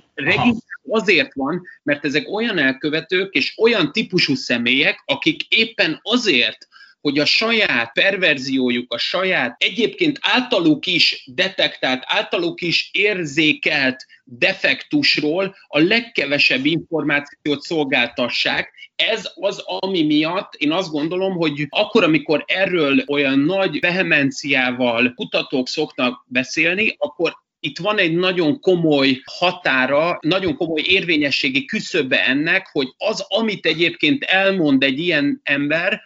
azért 0.89 1.35
van, 1.35 1.63
mert 1.83 2.05
ezek 2.05 2.29
olyan 2.29 2.59
elkövetők 2.59 3.35
és 3.35 3.55
olyan 3.57 3.93
típusú 3.93 4.35
személyek, 4.35 5.03
akik 5.05 5.43
éppen 5.49 6.01
azért, 6.03 6.69
hogy 7.03 7.19
a 7.19 7.25
saját 7.25 7.93
perverziójuk, 7.93 8.93
a 8.93 8.99
saját 8.99 9.57
egyébként 9.59 10.19
általuk 10.21 10.87
is 10.87 11.25
detektált, 11.35 12.03
általuk 12.07 12.61
is 12.61 12.91
érzékelt 12.93 14.07
defektusról 14.25 15.57
a 15.67 15.79
legkevesebb 15.79 16.67
információt 16.67 17.61
szolgáltassák. 17.61 18.91
Ez 18.97 19.31
az, 19.35 19.63
ami 19.67 20.03
miatt 20.03 20.55
én 20.55 20.73
azt 20.73 20.91
gondolom, 20.91 21.33
hogy 21.33 21.67
akkor, 21.69 22.05
amikor 22.05 22.45
erről 22.47 23.05
olyan 23.07 23.39
nagy 23.39 23.81
vehemenciával 23.81 25.13
kutatók 25.15 25.69
szoknak 25.69 26.25
beszélni, 26.29 26.95
akkor 26.99 27.41
itt 27.61 27.79
van 27.79 27.99
egy 27.99 28.15
nagyon 28.15 28.61
komoly 28.61 29.23
határa, 29.25 30.19
nagyon 30.21 30.57
komoly 30.57 30.83
érvényességi 30.87 31.65
küszöbe 31.65 32.27
ennek, 32.27 32.69
hogy 32.73 32.89
az, 32.97 33.25
amit 33.29 33.67
egyébként 33.67 34.25
elmond 34.25 34.83
egy 34.83 34.99
ilyen 34.99 35.41
ember, 35.43 36.03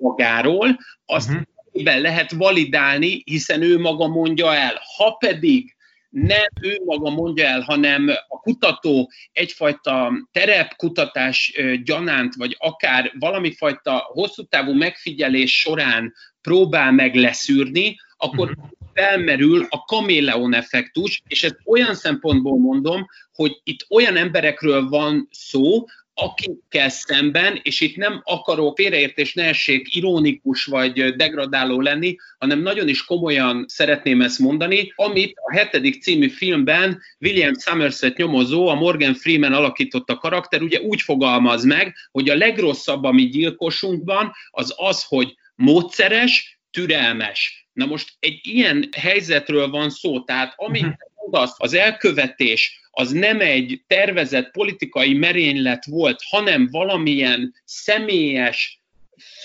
magáról, 0.00 0.78
azt 1.06 1.30
uh-huh. 1.30 2.00
lehet 2.00 2.32
validálni, 2.32 3.22
hiszen 3.24 3.62
ő 3.62 3.78
maga 3.78 4.06
mondja 4.06 4.54
el. 4.54 4.80
Ha 4.96 5.10
pedig 5.12 5.74
nem 6.10 6.46
ő 6.60 6.80
maga 6.84 7.10
mondja 7.10 7.46
el, 7.46 7.60
hanem 7.60 8.08
a 8.28 8.40
kutató 8.40 9.10
egyfajta 9.32 10.12
terepkutatás 10.32 11.52
gyanánt, 11.84 12.34
vagy 12.34 12.56
akár 12.58 13.12
valami 13.18 13.54
fajta 13.54 13.96
hosszú 13.96 14.42
távú 14.42 14.72
megfigyelés 14.72 15.60
során 15.60 16.14
próbál 16.40 16.92
meg 16.92 17.14
leszűrni, 17.14 17.96
akkor 18.16 18.48
uh-huh. 18.48 18.64
felmerül 18.94 19.66
a 19.68 19.84
kaméleon 19.84 20.54
effektus, 20.54 21.22
és 21.26 21.44
ezt 21.44 21.58
olyan 21.64 21.94
szempontból 21.94 22.58
mondom, 22.58 23.06
hogy 23.32 23.60
itt 23.62 23.86
olyan 23.88 24.16
emberekről 24.16 24.88
van 24.88 25.28
szó, 25.30 25.84
akikkel 26.14 26.88
szemben, 26.88 27.60
és 27.62 27.80
itt 27.80 27.96
nem 27.96 28.20
akarok 28.24 28.76
félreértés 28.76 29.34
ne 29.34 29.44
essék 29.44 29.94
ironikus 29.94 30.64
vagy 30.64 31.14
degradáló 31.14 31.80
lenni, 31.80 32.16
hanem 32.38 32.60
nagyon 32.60 32.88
is 32.88 33.04
komolyan 33.04 33.64
szeretném 33.68 34.20
ezt 34.20 34.38
mondani, 34.38 34.92
amit 34.96 35.32
a 35.34 35.52
hetedik 35.52 36.02
című 36.02 36.28
filmben 36.28 37.00
William 37.20 37.58
Somerset 37.58 38.16
nyomozó, 38.16 38.68
a 38.68 38.74
Morgan 38.74 39.14
Freeman 39.14 39.52
alakította 39.52 40.16
karakter, 40.16 40.62
ugye 40.62 40.80
úgy 40.80 41.00
fogalmaz 41.00 41.64
meg, 41.64 41.94
hogy 42.10 42.28
a 42.28 42.36
legrosszabb, 42.36 43.04
ami 43.04 43.28
gyilkosunkban, 43.28 44.32
az 44.50 44.74
az, 44.76 45.04
hogy 45.04 45.34
módszeres, 45.54 46.60
türelmes. 46.70 47.68
Na 47.72 47.86
most 47.86 48.12
egy 48.18 48.40
ilyen 48.42 48.88
helyzetről 48.96 49.68
van 49.68 49.90
szó, 49.90 50.20
tehát 50.20 50.52
amit 50.56 50.96
mondasz, 51.20 51.54
az 51.56 51.74
elkövetés, 51.74 52.80
az 52.90 53.10
nem 53.10 53.40
egy 53.40 53.82
tervezett 53.86 54.50
politikai 54.50 55.12
merénylet 55.12 55.84
volt, 55.84 56.20
hanem 56.30 56.68
valamilyen 56.70 57.54
személyes 57.64 58.80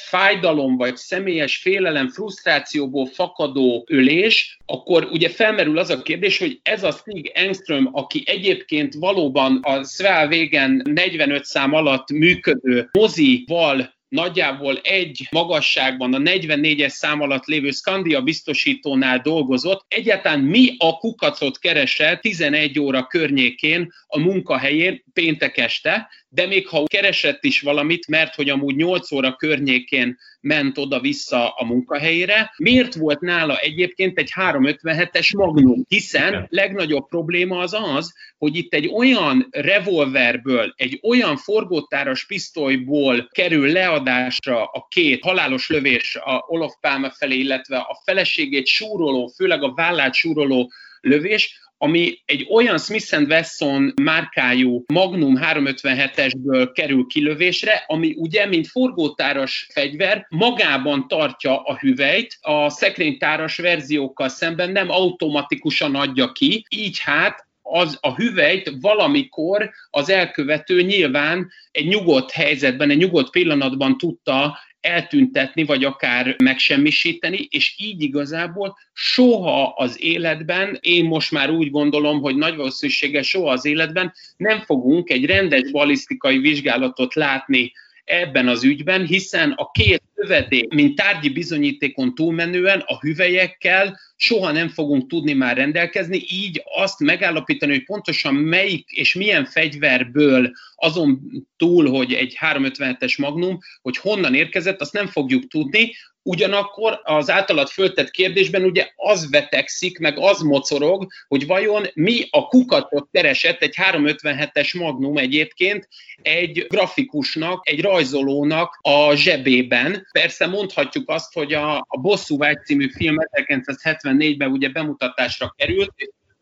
fájdalom 0.08 0.78
vagy 0.78 0.96
személyes 0.96 1.58
félelem, 1.58 2.10
frusztrációból 2.10 3.06
fakadó 3.06 3.86
ölés, 3.88 4.58
akkor 4.66 5.08
ugye 5.12 5.30
felmerül 5.30 5.78
az 5.78 5.90
a 5.90 6.02
kérdés, 6.02 6.38
hogy 6.38 6.60
ez 6.64 6.84
a 6.84 6.92
Stig 6.92 7.32
Engström, 7.34 7.90
aki 7.92 8.24
egyébként 8.26 8.94
valóban 8.94 9.60
a 9.64 10.28
végen 10.28 10.82
45 10.84 11.46
szám 11.46 11.74
alatt 11.74 12.12
működő 12.12 12.90
mozival 12.92 13.95
nagyjából 14.08 14.78
egy 14.78 15.28
magasságban 15.32 16.14
a 16.14 16.18
44-es 16.18 16.88
szám 16.88 17.22
alatt 17.22 17.46
lévő 17.46 17.72
Skandia 17.72 18.22
biztosítónál 18.22 19.20
dolgozott. 19.20 19.86
Egyáltalán 19.88 20.40
mi 20.40 20.76
a 20.78 20.98
kukacot 20.98 21.60
keresett 21.60 22.22
11 22.22 22.80
óra 22.80 23.08
környékén 23.08 23.94
a 24.08 24.20
munkahelyén 24.20 25.04
péntek 25.14 25.58
este, 25.58 26.10
de 26.36 26.46
még 26.48 26.68
ha 26.68 26.84
keresett 26.84 27.44
is 27.44 27.62
valamit, 27.62 28.08
mert 28.08 28.36
hogy 28.36 28.50
amúgy 28.50 28.76
8 28.76 29.12
óra 29.12 29.36
környékén 29.36 30.18
ment 30.42 30.78
oda-vissza 30.78 31.50
a 31.50 31.66
munkahelyére, 31.66 32.54
miért 32.58 32.94
volt 32.94 33.20
nála 33.20 33.58
egyébként 33.58 34.18
egy 34.18 34.32
357-es 34.36 35.38
Magnum? 35.38 35.84
Hiszen 35.88 36.48
legnagyobb 36.50 37.08
probléma 37.08 37.60
az 37.60 37.74
az, 37.74 38.14
hogy 38.38 38.56
itt 38.56 38.74
egy 38.74 38.88
olyan 38.88 39.48
revolverből, 39.52 40.74
egy 40.76 41.00
olyan 41.04 41.38
forgótáras 41.38 42.26
pisztolyból 42.26 43.28
kerül 43.32 43.72
leadásra 43.72 44.64
a 44.64 44.88
két 44.90 45.24
halálos 45.24 45.70
lövés 45.70 46.16
a 46.16 46.44
Olof 46.48 46.74
Pálme 46.82 47.10
felé, 47.10 47.38
illetve 47.38 47.78
a 47.78 48.02
feleségét 48.06 48.68
súroló, 48.68 49.28
főleg 49.36 49.64
a 49.64 49.74
vállát 49.74 50.14
súroló 50.14 50.72
lövés, 51.02 51.60
ami 51.78 52.22
egy 52.26 52.48
olyan 52.52 52.78
Smith 52.78 53.22
Wesson 53.28 53.94
márkájú 54.02 54.84
Magnum 54.94 55.40
357-esből 55.42 56.70
kerül 56.74 57.06
kilövésre, 57.08 57.84
ami 57.88 58.14
ugye, 58.18 58.46
mint 58.46 58.68
forgótáras 58.68 59.68
fegyver, 59.74 60.26
magában 60.30 61.08
tartja 61.08 61.62
a 61.62 61.78
hüvelyt, 61.78 62.38
a 62.42 62.70
szekrénytáras 62.70 63.58
verziókkal 63.58 64.30
szemben 64.30 64.72
nem 64.72 64.90
automatikusan 64.90 65.96
adja 65.96 66.32
ki, 66.32 66.66
így 66.70 67.00
hát 67.00 67.46
az 67.62 67.98
a 68.02 68.16
hüvelyt 68.16 68.72
valamikor 68.82 69.72
az 69.90 70.10
elkövető 70.10 70.82
nyilván 70.82 71.52
egy 71.72 71.88
nyugodt 71.88 72.32
helyzetben, 72.32 72.90
egy 72.90 72.98
nyugodt 72.98 73.30
pillanatban 73.30 73.98
tudta 73.98 74.58
eltüntetni, 74.86 75.64
vagy 75.64 75.84
akár 75.84 76.36
megsemmisíteni, 76.38 77.48
és 77.50 77.76
így 77.78 78.02
igazából 78.02 78.78
soha 78.94 79.74
az 79.78 80.02
életben, 80.02 80.78
én 80.82 81.06
most 81.06 81.32
már 81.32 81.50
úgy 81.50 81.72
gondolom, 81.72 82.22
hogy 82.22 82.36
nagy 82.36 82.56
valószínűséggel 82.56 83.22
soha 83.22 83.52
az 83.52 83.66
életben 83.66 84.14
nem 84.38 84.60
fogunk 84.60 85.10
egy 85.10 85.26
rendes 85.26 85.72
balisztikai 85.72 86.38
vizsgálatot 86.38 87.14
látni 87.14 87.72
ebben 88.06 88.48
az 88.48 88.64
ügyben, 88.64 89.06
hiszen 89.06 89.52
a 89.52 89.72
két 89.72 90.04
lövedék, 90.16 90.74
mint 90.74 90.96
tárgyi 90.96 91.30
bizonyítékon 91.30 92.16
túlmenően 92.16 92.84
a 92.86 93.00
hüvelyekkel 93.00 94.00
soha 94.16 94.52
nem 94.52 94.70
fogunk 94.70 95.08
tudni 95.08 95.34
már 95.34 95.58
rendelkezni, 95.58 96.24
így 96.28 96.62
azt 96.76 97.00
megállapítani, 97.00 97.72
hogy 97.72 97.84
pontosan 97.84 98.34
melyik 98.34 98.90
és 98.90 99.14
milyen 99.14 99.46
fegyverből 99.46 100.52
azon 100.76 101.22
túl, 101.58 101.90
hogy 101.90 102.14
egy 102.14 102.38
357-es 102.40 103.20
magnum, 103.20 103.58
hogy 103.82 103.98
honnan 103.98 104.34
érkezett, 104.34 104.82
azt 104.82 104.94
nem 104.94 105.08
fogjuk 105.08 105.48
tudni, 105.48 105.92
Ugyanakkor 106.28 107.00
az 107.04 107.30
általad 107.30 107.68
föltett 107.68 108.10
kérdésben 108.10 108.64
ugye 108.64 108.88
az 108.96 109.30
vetekszik, 109.30 110.00
meg 110.00 110.18
az 110.20 110.42
mocorog, 110.42 111.08
hogy 111.28 111.46
vajon 111.46 111.86
mi 111.94 112.28
a 112.30 112.48
kukatot 112.48 113.08
keresett 113.12 113.62
egy 113.62 113.76
357-es 113.92 114.78
Magnum 114.80 115.18
egyébként 115.18 115.88
egy 116.22 116.66
grafikusnak, 116.70 117.70
egy 117.70 117.82
rajzolónak 117.82 118.80
a 118.82 119.16
zsebében. 119.16 120.08
Persze 120.12 120.48
mondhatjuk 120.48 121.10
azt, 121.10 121.34
hogy 121.34 121.54
a, 121.54 121.76
a 121.78 122.00
Bosszú 122.02 122.38
Vágy 122.38 122.66
című 122.66 122.90
film 122.90 123.16
1974-ben 123.32 124.52
ugye 124.52 124.70
bemutatásra 124.70 125.54
került, 125.58 125.94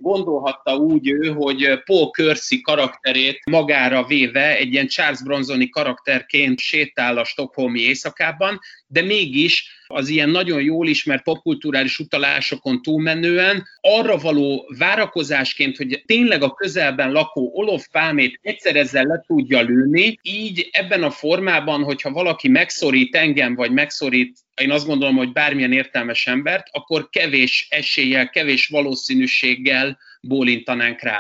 gondolhatta 0.03 0.75
úgy 0.75 1.09
ő, 1.09 1.27
hogy 1.27 1.83
Paul 1.85 2.09
Kersey 2.09 2.61
karakterét 2.61 3.45
magára 3.45 4.05
véve 4.05 4.57
egy 4.57 4.73
ilyen 4.73 4.87
Charles 4.87 5.23
Bronzoni 5.23 5.69
karakterként 5.69 6.59
sétál 6.59 7.17
a 7.17 7.23
Stockholmi 7.23 7.79
éjszakában, 7.79 8.59
de 8.93 9.01
mégis 9.01 9.71
az 9.87 10.09
ilyen 10.09 10.29
nagyon 10.29 10.61
jól 10.61 10.87
ismert 10.87 11.23
popkulturális 11.23 11.99
utalásokon 11.99 12.81
túlmenően 12.81 13.67
arra 13.81 14.17
való 14.17 14.73
várakozásként, 14.77 15.77
hogy 15.77 16.03
tényleg 16.05 16.43
a 16.43 16.53
közelben 16.53 17.11
lakó 17.11 17.51
Olof 17.53 17.87
Pálmét 17.91 18.39
egyszer 18.41 18.75
ezzel 18.75 19.05
le 19.05 19.23
tudja 19.27 19.61
lőni, 19.61 20.19
így 20.21 20.69
ebben 20.71 21.03
a 21.03 21.11
formában, 21.11 21.83
hogyha 21.83 22.11
valaki 22.11 22.49
megszorít 22.49 23.15
engem, 23.15 23.55
vagy 23.55 23.71
megszorít 23.71 24.37
én 24.61 24.71
azt 24.71 24.85
gondolom, 24.85 25.15
hogy 25.15 25.31
bármilyen 25.31 25.71
értelmes 25.71 26.27
embert, 26.27 26.67
akkor 26.71 27.09
kevés 27.09 27.67
eséllyel, 27.69 28.29
kevés 28.29 28.67
valószínűséggel 28.67 29.97
bólintanánk 30.27 31.01
rá. 31.01 31.19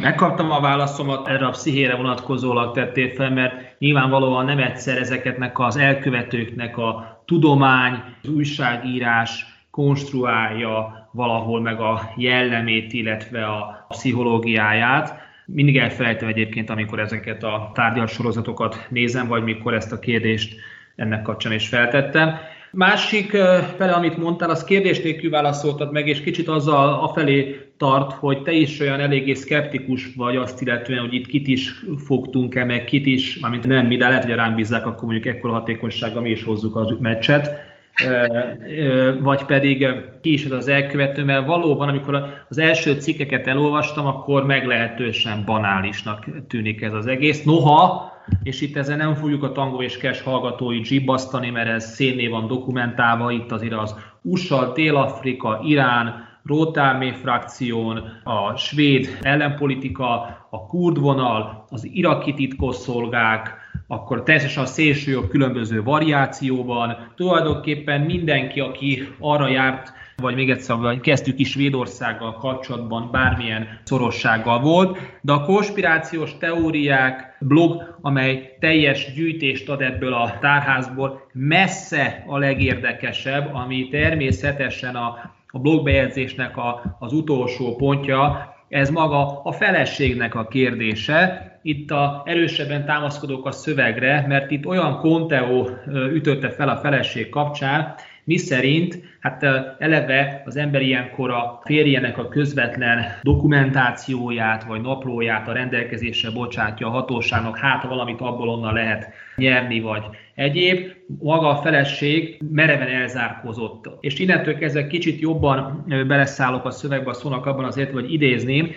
Megkaptam 0.00 0.50
a 0.50 0.60
válaszomat, 0.60 1.28
erre 1.28 1.46
a 1.46 1.50
pszichére 1.50 1.94
vonatkozólag 1.94 2.74
tettél 2.74 3.08
fel, 3.08 3.30
mert 3.30 3.78
nyilvánvalóan 3.78 4.44
nem 4.44 4.58
egyszer 4.58 4.98
ezeketnek 4.98 5.58
az 5.58 5.76
elkövetőknek 5.76 6.76
a 6.76 7.22
tudomány, 7.26 8.02
az 8.22 8.28
újságírás 8.28 9.46
konstruálja 9.70 11.08
valahol 11.12 11.60
meg 11.60 11.80
a 11.80 12.12
jellemét, 12.16 12.92
illetve 12.92 13.44
a 13.44 13.86
pszichológiáját. 13.88 15.18
Mindig 15.46 15.78
elfelejtem 15.78 16.28
egyébként, 16.28 16.70
amikor 16.70 16.98
ezeket 16.98 17.42
a 17.42 17.70
tárgyalsorozatokat 17.74 18.86
nézem, 18.88 19.26
vagy 19.28 19.42
mikor 19.42 19.74
ezt 19.74 19.92
a 19.92 19.98
kérdést 19.98 20.60
ennek 20.96 21.22
kapcsán 21.22 21.52
is 21.52 21.68
feltettem. 21.68 22.34
Másik 22.72 23.30
fele, 23.76 23.92
amit 23.92 24.16
mondtál, 24.16 24.50
az 24.50 24.64
kérdés 24.64 25.02
nélkül 25.02 25.30
válaszoltad 25.30 25.92
meg, 25.92 26.08
és 26.08 26.20
kicsit 26.20 26.48
azzal 26.48 26.92
afelé 26.92 27.70
tart, 27.76 28.12
hogy 28.12 28.42
te 28.42 28.52
is 28.52 28.80
olyan 28.80 29.00
eléggé 29.00 29.34
szkeptikus 29.34 30.14
vagy 30.16 30.36
azt 30.36 30.62
illetően, 30.62 31.00
hogy 31.00 31.14
itt 31.14 31.26
kit 31.26 31.46
is 31.46 31.84
fogtunk-e, 32.04 32.64
meg 32.64 32.84
kit 32.84 33.06
is, 33.06 33.38
mármint 33.38 33.66
nem 33.66 33.86
mi, 33.86 33.96
de 33.96 34.08
lehet, 34.08 34.24
hogy 34.24 34.34
ránk 34.34 34.54
bízzák, 34.54 34.86
akkor 34.86 35.02
mondjuk 35.02 35.34
ekkora 35.34 35.52
hatékonysággal 35.52 36.22
mi 36.22 36.30
is 36.30 36.44
hozzuk 36.44 36.76
a 36.76 36.96
meccset 37.00 37.68
vagy 39.20 39.44
pedig 39.44 39.86
ki 40.20 40.32
is 40.32 40.44
az 40.44 40.68
elkövető, 40.68 41.24
mert 41.24 41.46
valóban, 41.46 41.88
amikor 41.88 42.44
az 42.48 42.58
első 42.58 42.92
cikkeket 42.92 43.46
elolvastam, 43.46 44.06
akkor 44.06 44.46
meglehetősen 44.46 45.42
banálisnak 45.44 46.26
tűnik 46.48 46.82
ez 46.82 46.92
az 46.92 47.06
egész. 47.06 47.42
Noha, 47.42 48.09
és 48.42 48.60
itt 48.60 48.76
ezen 48.76 48.96
nem 48.96 49.14
fogjuk 49.14 49.42
a 49.42 49.52
Tango 49.52 49.82
és 49.82 49.96
Cash 49.96 50.24
hallgatói 50.24 50.84
zsibbasztani, 50.84 51.50
mert 51.50 51.68
ez 51.68 51.94
szénné 51.94 52.28
van 52.28 52.46
dokumentálva, 52.46 53.30
itt 53.30 53.52
azért 53.52 53.74
az 53.74 53.94
USA, 54.22 54.72
Dél-Afrika, 54.72 55.60
Irán, 55.64 56.28
Rótálmé 56.44 57.12
frakción, 57.12 58.20
a 58.24 58.56
svéd 58.56 59.18
ellenpolitika, 59.22 60.10
a 60.50 60.66
kurd 60.66 61.00
vonal, 61.00 61.64
az 61.68 61.88
iraki 61.92 62.34
titkosszolgák, 62.34 63.56
akkor 63.86 64.22
természetesen 64.22 64.62
a 64.62 64.66
szélsőjobb 64.66 65.28
különböző 65.28 65.82
variációban. 65.82 67.12
Tulajdonképpen 67.16 68.00
mindenki, 68.00 68.60
aki 68.60 69.08
arra 69.18 69.48
járt, 69.48 69.92
vagy 70.20 70.34
még 70.34 70.50
egyszer, 70.50 70.76
vagy 70.76 71.00
kezdtük 71.00 71.38
is 71.38 71.50
Svédországgal 71.50 72.34
kapcsolatban 72.34 73.10
bármilyen 73.10 73.80
szorossággal 73.84 74.60
volt, 74.60 74.98
de 75.20 75.32
a 75.32 75.44
konspirációs 75.44 76.38
teóriák 76.38 77.36
blog, 77.40 77.98
amely 78.00 78.56
teljes 78.60 79.12
gyűjtést 79.14 79.68
ad 79.68 79.80
ebből 79.80 80.12
a 80.12 80.38
tárházból, 80.40 81.28
messze 81.32 82.24
a 82.26 82.38
legérdekesebb, 82.38 83.54
ami 83.54 83.88
természetesen 83.88 84.94
a, 84.94 85.32
a 85.46 85.58
blogbejegyzésnek 85.58 86.56
a, 86.56 86.96
az 86.98 87.12
utolsó 87.12 87.76
pontja, 87.76 88.54
ez 88.70 88.90
maga 88.90 89.40
a 89.42 89.52
feleségnek 89.52 90.34
a 90.34 90.46
kérdése. 90.46 91.48
Itt 91.62 91.90
a 91.90 92.22
erősebben 92.24 92.84
támaszkodok 92.84 93.46
a 93.46 93.52
szövegre, 93.52 94.24
mert 94.28 94.50
itt 94.50 94.66
olyan 94.66 94.98
Conteo 94.98 95.66
ütötte 96.12 96.50
fel 96.50 96.68
a 96.68 96.76
feleség 96.76 97.28
kapcsán, 97.28 97.94
mi 98.24 98.36
szerint 98.36 99.02
hát 99.20 99.42
eleve 99.78 100.42
az 100.46 100.56
ember 100.56 100.82
ilyenkor 100.82 101.30
a 101.30 101.60
férjének 101.64 102.18
a 102.18 102.28
közvetlen 102.28 103.04
dokumentációját 103.22 104.64
vagy 104.64 104.80
naplóját 104.80 105.48
a 105.48 105.52
rendelkezésre 105.52 106.30
bocsátja 106.30 106.86
a 106.86 106.90
hatóságnak, 106.90 107.58
hát 107.58 107.82
valamit 107.82 108.20
abból 108.20 108.48
onnan 108.48 108.74
lehet 108.74 109.08
nyerni, 109.36 109.80
vagy 109.80 110.02
egyéb. 110.34 110.92
Maga 111.18 111.48
a 111.48 111.62
feleség 111.62 112.42
mereven 112.52 112.88
elzárkozott. 112.88 113.90
És 114.00 114.18
innentől 114.18 114.54
kezdve 114.54 114.86
kicsit 114.86 115.20
jobban 115.20 115.84
beleszállok 116.06 116.64
a 116.64 116.70
szövegbe 116.70 117.10
a 117.10 117.14
szónak 117.14 117.46
abban 117.46 117.64
az 117.64 117.76
értelemben, 117.76 118.10
hogy 118.10 118.22
idézném, 118.22 118.70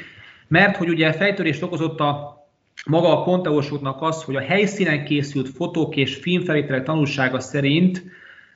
mert 0.47 0.77
hogy 0.77 0.89
ugye 0.89 1.13
fejtörést 1.13 1.63
okozott 1.63 1.99
a 1.99 2.41
maga 2.85 3.19
a 3.19 3.23
Conteos 3.23 3.71
az, 3.99 4.23
hogy 4.23 4.35
a 4.35 4.41
helyszínen 4.41 5.05
készült 5.05 5.49
fotók 5.49 5.95
és 5.95 6.15
filmfelvételek 6.15 6.83
tanulsága 6.83 7.39
szerint 7.39 8.03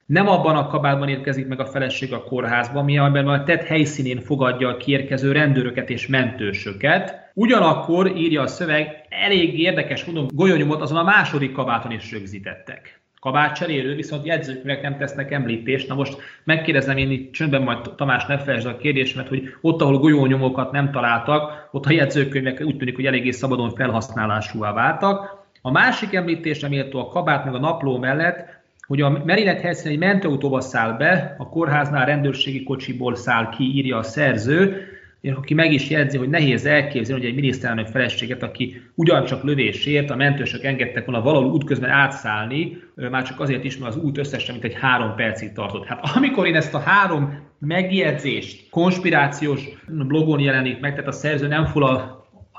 nem 0.08 0.28
abban 0.28 0.56
a 0.56 0.68
kabátban 0.68 1.10
érkezik 1.10 1.48
meg 1.48 1.60
a 1.60 1.66
feleség 1.66 2.14
a 2.14 2.24
kórházban, 2.24 2.86
mi 2.86 2.98
amiben 2.98 3.28
a 3.28 3.44
tett 3.44 3.64
helyszínén 3.64 4.20
fogadja 4.20 4.70
a 4.70 4.78
kiérkező 4.78 5.32
rendőröket 5.32 5.90
és 5.90 6.08
mentősöket. 6.08 7.32
Ugyanakkor 7.34 8.18
írja 8.18 8.42
a 8.42 8.48
szöveg, 8.48 9.06
elég 9.10 9.60
érdekes 9.60 10.06
mondom, 10.06 10.28
golyonyomot 10.34 10.82
azon 10.82 10.98
a 10.98 11.04
második 11.04 11.52
kabáton 11.52 11.92
is 11.92 12.12
rögzítettek. 12.12 13.02
Kabátcserélő, 13.20 13.96
viszont 13.96 14.26
jegyzőkönyvek 14.26 14.82
nem 14.82 14.98
tesznek 14.98 15.32
említést. 15.32 15.88
Na 15.88 15.96
most 15.96 16.18
megkérdezem 16.44 16.98
én 16.98 17.12
itt 17.12 17.32
csöndben 17.32 17.62
majd 17.62 17.96
Tamás 17.96 18.26
ne 18.26 18.38
felejtsd 18.38 18.68
a 18.68 18.78
kérdésemet, 18.78 19.28
hogy 19.28 19.56
ott, 19.62 19.82
ahol 19.82 20.00
golyónyomokat 20.00 20.72
nem 20.72 20.92
találtak, 20.92 21.70
ott 21.72 21.86
a 21.86 21.92
jegyzőkönyvek 21.92 22.62
úgy 22.62 22.78
tűnik, 22.78 22.96
hogy 22.96 23.06
eléggé 23.06 23.32
szabadon 23.32 23.70
felhasználásúvá 23.70 24.74
váltak. 24.74 25.46
A 25.62 25.72
másik 25.72 26.14
említés, 26.14 26.68
méltó 26.68 27.00
a 27.00 27.08
kabát 27.08 27.46
meg 27.46 27.56
a 27.56 27.60
napló 27.60 27.98
mellett, 27.98 28.57
hogy 28.88 29.02
a 29.02 29.10
merénylet 29.26 29.62
helyszínen 29.62 29.94
egy 29.94 30.00
mentőautóba 30.00 30.62
száll 30.62 30.92
be, 30.92 31.36
a 31.38 31.50
kórháznál 31.50 32.06
rendőrségi 32.06 32.64
kocsiból 32.64 33.16
száll 33.16 33.50
ki, 33.50 33.64
írja 33.64 33.98
a 33.98 34.04
szerző, 34.04 34.86
aki 35.36 35.54
meg 35.54 35.72
is 35.72 35.90
jegyzi, 35.90 36.18
hogy 36.18 36.30
nehéz 36.30 36.66
elképzelni, 36.66 37.22
hogy 37.22 37.32
egy 37.32 37.36
miniszterelnök 37.36 37.88
feleséget, 37.88 38.44
aki 38.44 38.82
ugyancsak 38.96 39.44
lövésért, 39.44 40.10
a 40.10 40.16
mentősök 40.16 40.64
engedtek 40.64 41.06
volna 41.06 41.22
valahol 41.22 41.52
útközben 41.52 41.90
átszállni, 41.90 42.78
már 42.96 43.24
csak 43.24 43.40
azért 43.40 43.64
is, 43.64 43.78
mert 43.78 43.96
az 43.96 44.04
út 44.04 44.18
összesen 44.18 44.54
mint 44.60 44.74
egy 44.74 44.80
három 44.80 45.16
percig 45.16 45.52
tartott. 45.52 45.86
Hát 45.86 46.00
amikor 46.16 46.48
én 46.48 46.56
ezt 46.56 46.74
a 46.74 46.80
három 46.80 47.40
megjegyzést 47.60 48.70
konspirációs 48.70 49.62
blogon 49.88 50.40
jelenik 50.40 50.80
meg, 50.80 50.92
tehát 50.92 51.08
a 51.08 51.12
szerző 51.12 51.48
nem 51.48 51.66
foglal 51.66 52.17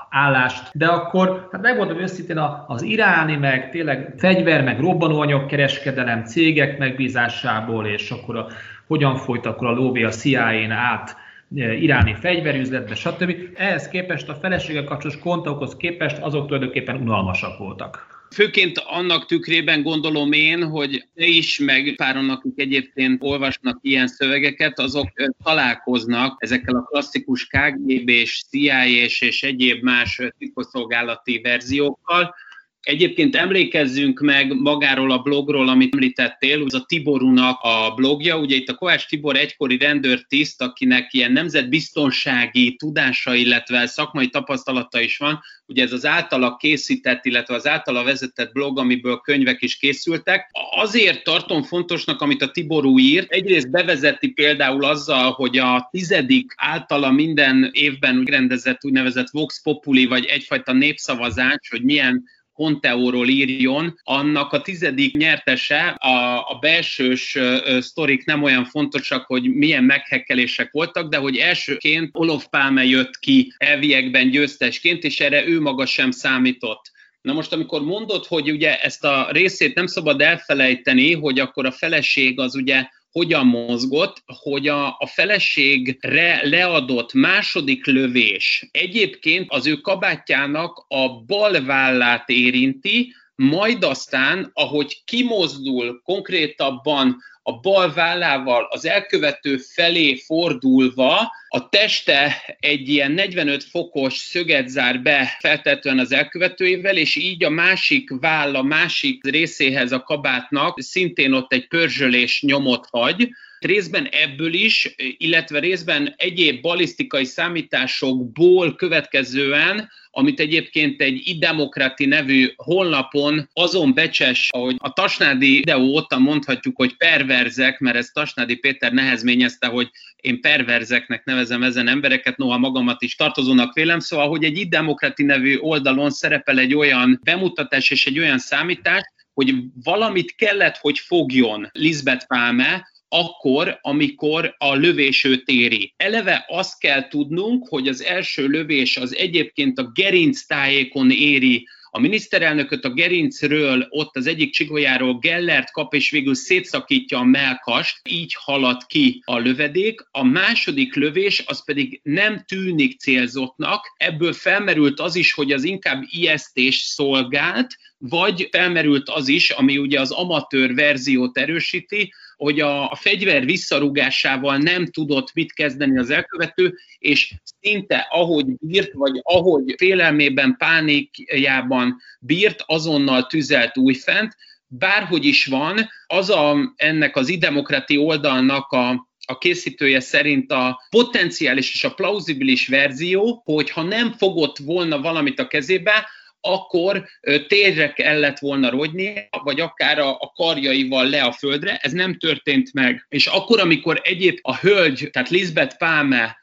állást, 0.09 0.69
de 0.73 0.85
akkor, 0.85 1.47
hát 1.51 1.61
megmondom 1.61 1.99
őszintén, 1.99 2.37
az 2.67 2.81
iráni, 2.81 3.35
meg 3.35 3.69
tényleg 3.69 4.13
fegyver, 4.17 4.63
meg 4.63 4.79
robbanóanyag 4.79 5.45
kereskedelem 5.45 6.23
cégek 6.23 6.77
megbízásából, 6.77 7.85
és 7.85 8.11
akkor 8.11 8.37
a, 8.37 8.47
hogyan 8.87 9.15
folyt 9.15 9.45
akkor 9.45 9.67
a 9.67 9.73
lóvé 9.73 10.03
a 10.03 10.09
CIA-n 10.09 10.71
át 10.71 11.15
e, 11.55 11.73
iráni 11.73 12.13
fegyverüzletbe, 12.13 12.95
stb. 12.95 13.35
Ehhez 13.55 13.87
képest 13.87 14.29
a 14.29 14.35
feleséggel 14.35 14.83
kapcsolatos 14.83 15.21
kontakokhoz 15.21 15.75
képest 15.75 16.17
azok 16.17 16.45
tulajdonképpen 16.45 17.01
unalmasak 17.01 17.57
voltak. 17.57 18.08
Főként 18.31 18.77
annak 18.77 19.25
tükrében 19.25 19.83
gondolom 19.83 20.31
én, 20.31 20.63
hogy 20.63 21.07
te 21.15 21.25
is, 21.25 21.59
meg 21.59 21.93
páron, 21.95 22.29
akik 22.29 22.59
egyébként 22.59 23.23
olvasnak 23.23 23.79
ilyen 23.81 24.07
szövegeket, 24.07 24.79
azok 24.79 25.09
találkoznak 25.43 26.43
ezekkel 26.43 26.75
a 26.75 26.81
klasszikus 26.81 27.47
KGB 27.47 28.09
és 28.09 28.43
CIA 28.49 28.85
és, 28.85 29.21
és 29.21 29.43
egyéb 29.43 29.83
más 29.83 30.21
titkosszolgálati 30.37 31.39
verziókkal, 31.41 32.35
Egyébként 32.81 33.35
emlékezzünk 33.35 34.19
meg 34.19 34.53
magáról 34.53 35.11
a 35.11 35.17
blogról, 35.17 35.69
amit 35.69 35.93
említettél, 35.93 36.63
ez 36.65 36.73
a 36.73 36.85
Tiborunak 36.87 37.59
a 37.61 37.93
blogja. 37.95 38.37
Ugye 38.37 38.55
itt 38.55 38.67
a 38.67 38.75
Kovács 38.75 39.07
Tibor 39.07 39.35
egykori 39.35 39.77
rendőrtiszt, 39.77 40.61
akinek 40.61 41.13
ilyen 41.13 41.31
nemzetbiztonsági 41.31 42.75
tudása, 42.75 43.35
illetve 43.35 43.85
szakmai 43.85 44.27
tapasztalata 44.27 45.01
is 45.01 45.17
van. 45.17 45.39
Ugye 45.65 45.83
ez 45.83 45.91
az 45.91 46.05
általa 46.05 46.55
készített, 46.55 47.25
illetve 47.25 47.55
az 47.55 47.67
általa 47.67 48.03
vezetett 48.03 48.51
blog, 48.51 48.79
amiből 48.79 49.17
könyvek 49.17 49.61
is 49.61 49.77
készültek. 49.77 50.49
Azért 50.75 51.23
tartom 51.23 51.63
fontosnak, 51.63 52.21
amit 52.21 52.41
a 52.41 52.51
Tiború 52.51 52.99
írt. 52.99 53.31
Egyrészt 53.31 53.71
bevezeti 53.71 54.27
például 54.27 54.83
azzal, 54.83 55.31
hogy 55.31 55.57
a 55.57 55.87
tizedik 55.91 56.53
általa 56.55 57.11
minden 57.11 57.69
évben 57.71 58.23
rendezett 58.23 58.85
úgynevezett 58.85 59.29
Vox 59.29 59.61
Populi, 59.61 60.05
vagy 60.05 60.25
egyfajta 60.25 60.73
népszavazás, 60.73 61.69
hogy 61.69 61.83
milyen 61.83 62.23
Conteóról 62.59 63.27
írjon, 63.27 63.99
annak 64.03 64.53
a 64.53 64.61
tizedik 64.61 65.15
nyertese, 65.15 65.87
a, 65.87 66.37
a 66.37 66.57
belsős 66.61 67.37
sztorik 67.79 68.25
nem 68.25 68.43
olyan 68.43 68.65
fontosak, 68.65 69.25
hogy 69.25 69.53
milyen 69.53 69.83
meghekkelések 69.83 70.71
voltak, 70.71 71.09
de 71.09 71.17
hogy 71.17 71.37
elsőként 71.37 72.09
Olof 72.13 72.45
Palme 72.49 72.85
jött 72.85 73.17
ki 73.19 73.53
elviekben 73.57 74.29
győztesként, 74.29 75.03
és 75.03 75.19
erre 75.19 75.47
ő 75.47 75.61
maga 75.61 75.85
sem 75.85 76.11
számított. 76.11 76.91
Na 77.21 77.33
most, 77.33 77.53
amikor 77.53 77.81
mondod, 77.83 78.25
hogy 78.25 78.51
ugye 78.51 78.79
ezt 78.79 79.03
a 79.03 79.27
részét 79.31 79.75
nem 79.75 79.87
szabad 79.87 80.21
elfelejteni, 80.21 81.13
hogy 81.13 81.39
akkor 81.39 81.65
a 81.65 81.71
feleség 81.71 82.39
az 82.39 82.55
ugye 82.55 82.87
hogyan 83.11 83.45
mozgott, 83.45 84.23
hogy 84.25 84.67
a, 84.67 84.87
a 84.87 85.07
feleségre 85.07 86.47
leadott 86.47 87.13
második 87.13 87.85
lövés 87.85 88.67
egyébként 88.71 89.51
az 89.51 89.67
ő 89.67 89.75
kabátjának 89.75 90.85
a 90.87 91.23
bal 91.23 91.65
vállát 91.65 92.29
érinti, 92.29 93.13
majd 93.39 93.83
aztán, 93.83 94.51
ahogy 94.53 95.01
kimozdul 95.05 96.01
konkrétabban 96.03 97.17
a 97.43 97.59
bal 97.59 97.93
vállával 97.93 98.67
az 98.69 98.85
elkövető 98.85 99.57
felé 99.57 100.15
fordulva, 100.15 101.31
a 101.47 101.69
teste 101.69 102.35
egy 102.59 102.89
ilyen 102.89 103.11
45 103.11 103.63
fokos 103.63 104.17
szöget 104.17 104.67
zár 104.67 105.01
be 105.01 105.37
feltetően 105.39 105.99
az 105.99 106.11
elkövetőjével, 106.11 106.97
és 106.97 107.15
így 107.15 107.43
a 107.43 107.49
másik 107.49 108.09
válla 108.19 108.63
másik 108.63 109.23
részéhez 109.23 109.91
a 109.91 110.01
kabátnak 110.01 110.81
szintén 110.81 111.33
ott 111.33 111.53
egy 111.53 111.67
pörzsölés 111.67 112.41
nyomot 112.41 112.85
hagy, 112.91 113.29
Részben 113.59 114.07
ebből 114.11 114.53
is, 114.53 114.95
illetve 115.17 115.59
részben 115.59 116.13
egyéb 116.17 116.61
balisztikai 116.61 117.25
számításokból 117.25 118.75
következően, 118.75 119.89
amit 120.11 120.39
egyébként 120.39 121.01
egy 121.01 121.21
idemokrati 121.23 122.05
nevű 122.05 122.51
honlapon 122.55 123.49
azon 123.53 123.93
becses, 123.93 124.47
ahogy 124.49 124.75
a 124.77 124.93
Tasnádi 124.93 125.57
videó 125.57 125.81
óta 125.81 126.19
mondhatjuk, 126.19 126.75
hogy 126.75 126.97
perverzek, 126.97 127.79
mert 127.79 127.95
ezt 127.95 128.13
Tasnádi 128.13 128.55
Péter 128.55 128.91
nehezményezte, 128.91 129.67
hogy 129.67 129.89
én 130.15 130.41
perverzeknek 130.41 131.25
nevezem 131.25 131.63
ezen 131.63 131.87
embereket, 131.87 132.37
noha 132.37 132.57
magamat 132.57 133.01
is 133.01 133.15
tartozónak 133.15 133.73
vélem, 133.73 133.99
szóval, 133.99 134.29
hogy 134.29 134.43
egy 134.43 134.57
idemokrati 134.57 135.23
nevű 135.23 135.57
oldalon 135.57 136.09
szerepel 136.09 136.59
egy 136.59 136.75
olyan 136.75 137.19
bemutatás 137.23 137.89
és 137.89 138.05
egy 138.05 138.19
olyan 138.19 138.39
számítás, 138.39 139.01
hogy 139.33 139.53
valamit 139.83 140.35
kellett, 140.35 140.77
hogy 140.77 140.99
fogjon 140.99 141.69
Lisbeth 141.71 142.27
Palme, 142.27 142.87
akkor, 143.09 143.79
amikor 143.81 144.55
a 144.57 144.73
lövés 144.73 145.23
őt 145.23 145.47
éri. 145.47 145.93
Eleve 145.97 146.45
azt 146.47 146.79
kell 146.79 147.07
tudnunk, 147.07 147.67
hogy 147.67 147.87
az 147.87 148.03
első 148.03 148.47
lövés 148.47 148.97
az 148.97 149.15
egyébként 149.15 149.79
a 149.79 149.91
gerinc 149.93 150.45
tájékon 150.45 151.11
éri 151.11 151.67
a 151.91 151.99
miniszterelnököt 151.99 152.85
a 152.85 152.93
gerincről, 152.93 153.87
ott 153.89 154.15
az 154.15 154.27
egyik 154.27 154.53
csigolyáról 154.53 155.17
Gellert 155.19 155.71
kap, 155.71 155.93
és 155.93 156.09
végül 156.09 156.35
szétszakítja 156.35 157.17
a 157.17 157.23
melkast, 157.23 157.99
így 158.09 158.35
halad 158.39 158.85
ki 158.85 159.21
a 159.25 159.37
lövedék. 159.37 160.01
A 160.11 160.23
második 160.23 160.95
lövés 160.95 161.43
az 161.45 161.65
pedig 161.65 161.99
nem 162.03 162.43
tűnik 162.47 162.99
célzottnak, 162.99 163.93
ebből 163.97 164.33
felmerült 164.33 164.99
az 164.99 165.15
is, 165.15 165.33
hogy 165.33 165.51
az 165.51 165.63
inkább 165.63 166.03
ijesztés 166.09 166.75
szolgált, 166.75 167.77
vagy 167.97 168.47
felmerült 168.51 169.09
az 169.09 169.27
is, 169.27 169.49
ami 169.49 169.77
ugye 169.77 169.99
az 169.99 170.11
amatőr 170.11 170.73
verziót 170.73 171.37
erősíti, 171.37 172.13
hogy 172.39 172.59
a, 172.59 172.91
a 172.91 172.95
fegyver 172.95 173.45
visszarúgásával 173.45 174.57
nem 174.57 174.85
tudott 174.85 175.33
mit 175.33 175.53
kezdeni 175.53 175.97
az 175.97 176.09
elkövető, 176.09 176.77
és 176.99 177.33
szinte 177.61 178.07
ahogy 178.09 178.45
bírt, 178.59 178.91
vagy 178.93 179.19
ahogy 179.23 179.73
félelmében, 179.77 180.55
pánikjában 180.57 181.97
bírt, 182.19 182.63
azonnal 182.65 183.27
tüzelt 183.27 183.77
újfent, 183.77 184.35
bárhogy 184.67 185.25
is 185.25 185.45
van, 185.45 185.89
az 186.07 186.29
a, 186.29 186.73
ennek 186.75 187.15
az 187.15 187.29
idemokrati 187.29 187.97
oldalnak 187.97 188.71
a, 188.71 189.07
a 189.25 189.37
készítője 189.37 189.99
szerint 189.99 190.51
a 190.51 190.81
potenciális 190.89 191.73
és 191.73 191.83
a 191.83 191.93
plauzibilis 191.93 192.67
verzió, 192.67 193.41
hogy 193.45 193.69
ha 193.69 193.83
nem 193.83 194.11
fogott 194.11 194.57
volna 194.57 195.01
valamit 195.01 195.39
a 195.39 195.47
kezébe, 195.47 196.07
akkor 196.41 197.05
térre 197.47 197.93
kellett 197.93 198.39
volna 198.39 198.69
rogyni, 198.69 199.29
vagy 199.43 199.59
akár 199.59 199.99
a, 199.99 200.09
a 200.09 200.31
karjaival 200.35 201.09
le 201.09 201.23
a 201.23 201.31
földre, 201.31 201.77
ez 201.77 201.91
nem 201.91 202.17
történt 202.17 202.73
meg. 202.73 203.05
És 203.09 203.27
akkor, 203.27 203.59
amikor 203.59 204.01
egyéb 204.03 204.37
a 204.41 204.57
hölgy, 204.57 205.09
tehát 205.11 205.29
Lisbeth 205.29 205.77
Palme 205.77 206.37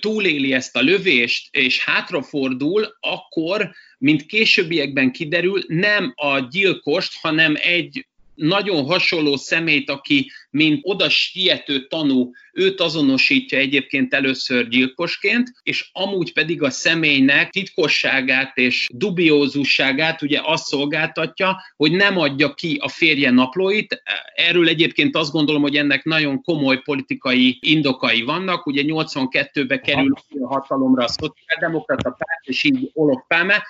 túléli 0.00 0.52
ezt 0.52 0.76
a 0.76 0.80
lövést, 0.80 1.56
és 1.56 1.84
hátrafordul, 1.84 2.96
akkor, 3.00 3.70
mint 3.98 4.26
későbbiekben 4.26 5.12
kiderül, 5.12 5.62
nem 5.66 6.12
a 6.16 6.38
gyilkost, 6.38 7.18
hanem 7.20 7.54
egy 7.58 8.08
nagyon 8.40 8.84
hasonló 8.84 9.36
szemét, 9.36 9.90
aki 9.90 10.30
mint 10.50 10.80
oda 10.82 11.08
siető 11.08 11.86
tanú, 11.86 12.30
őt 12.52 12.80
azonosítja 12.80 13.58
egyébként 13.58 14.14
először 14.14 14.68
gyilkosként, 14.68 15.52
és 15.62 15.90
amúgy 15.92 16.32
pedig 16.32 16.62
a 16.62 16.70
személynek 16.70 17.50
titkosságát 17.50 18.56
és 18.56 18.88
dubiózusságát 18.92 20.22
ugye 20.22 20.40
azt 20.42 20.66
szolgáltatja, 20.66 21.56
hogy 21.76 21.92
nem 21.92 22.18
adja 22.18 22.54
ki 22.54 22.78
a 22.80 22.88
férje 22.88 23.30
naplóit. 23.30 24.02
Erről 24.34 24.68
egyébként 24.68 25.16
azt 25.16 25.32
gondolom, 25.32 25.62
hogy 25.62 25.76
ennek 25.76 26.04
nagyon 26.04 26.42
komoly 26.42 26.80
politikai 26.82 27.58
indokai 27.60 28.22
vannak. 28.22 28.66
Ugye 28.66 28.82
82-be 28.86 29.80
kerül 29.80 30.14
a 30.40 30.46
hatalomra 30.46 31.04
a 31.04 31.08
szociáldemokrata 31.08 32.10
párt, 32.10 32.44
és 32.44 32.62
így 32.62 32.90
Olof 32.92 33.22
Palme, 33.28 33.62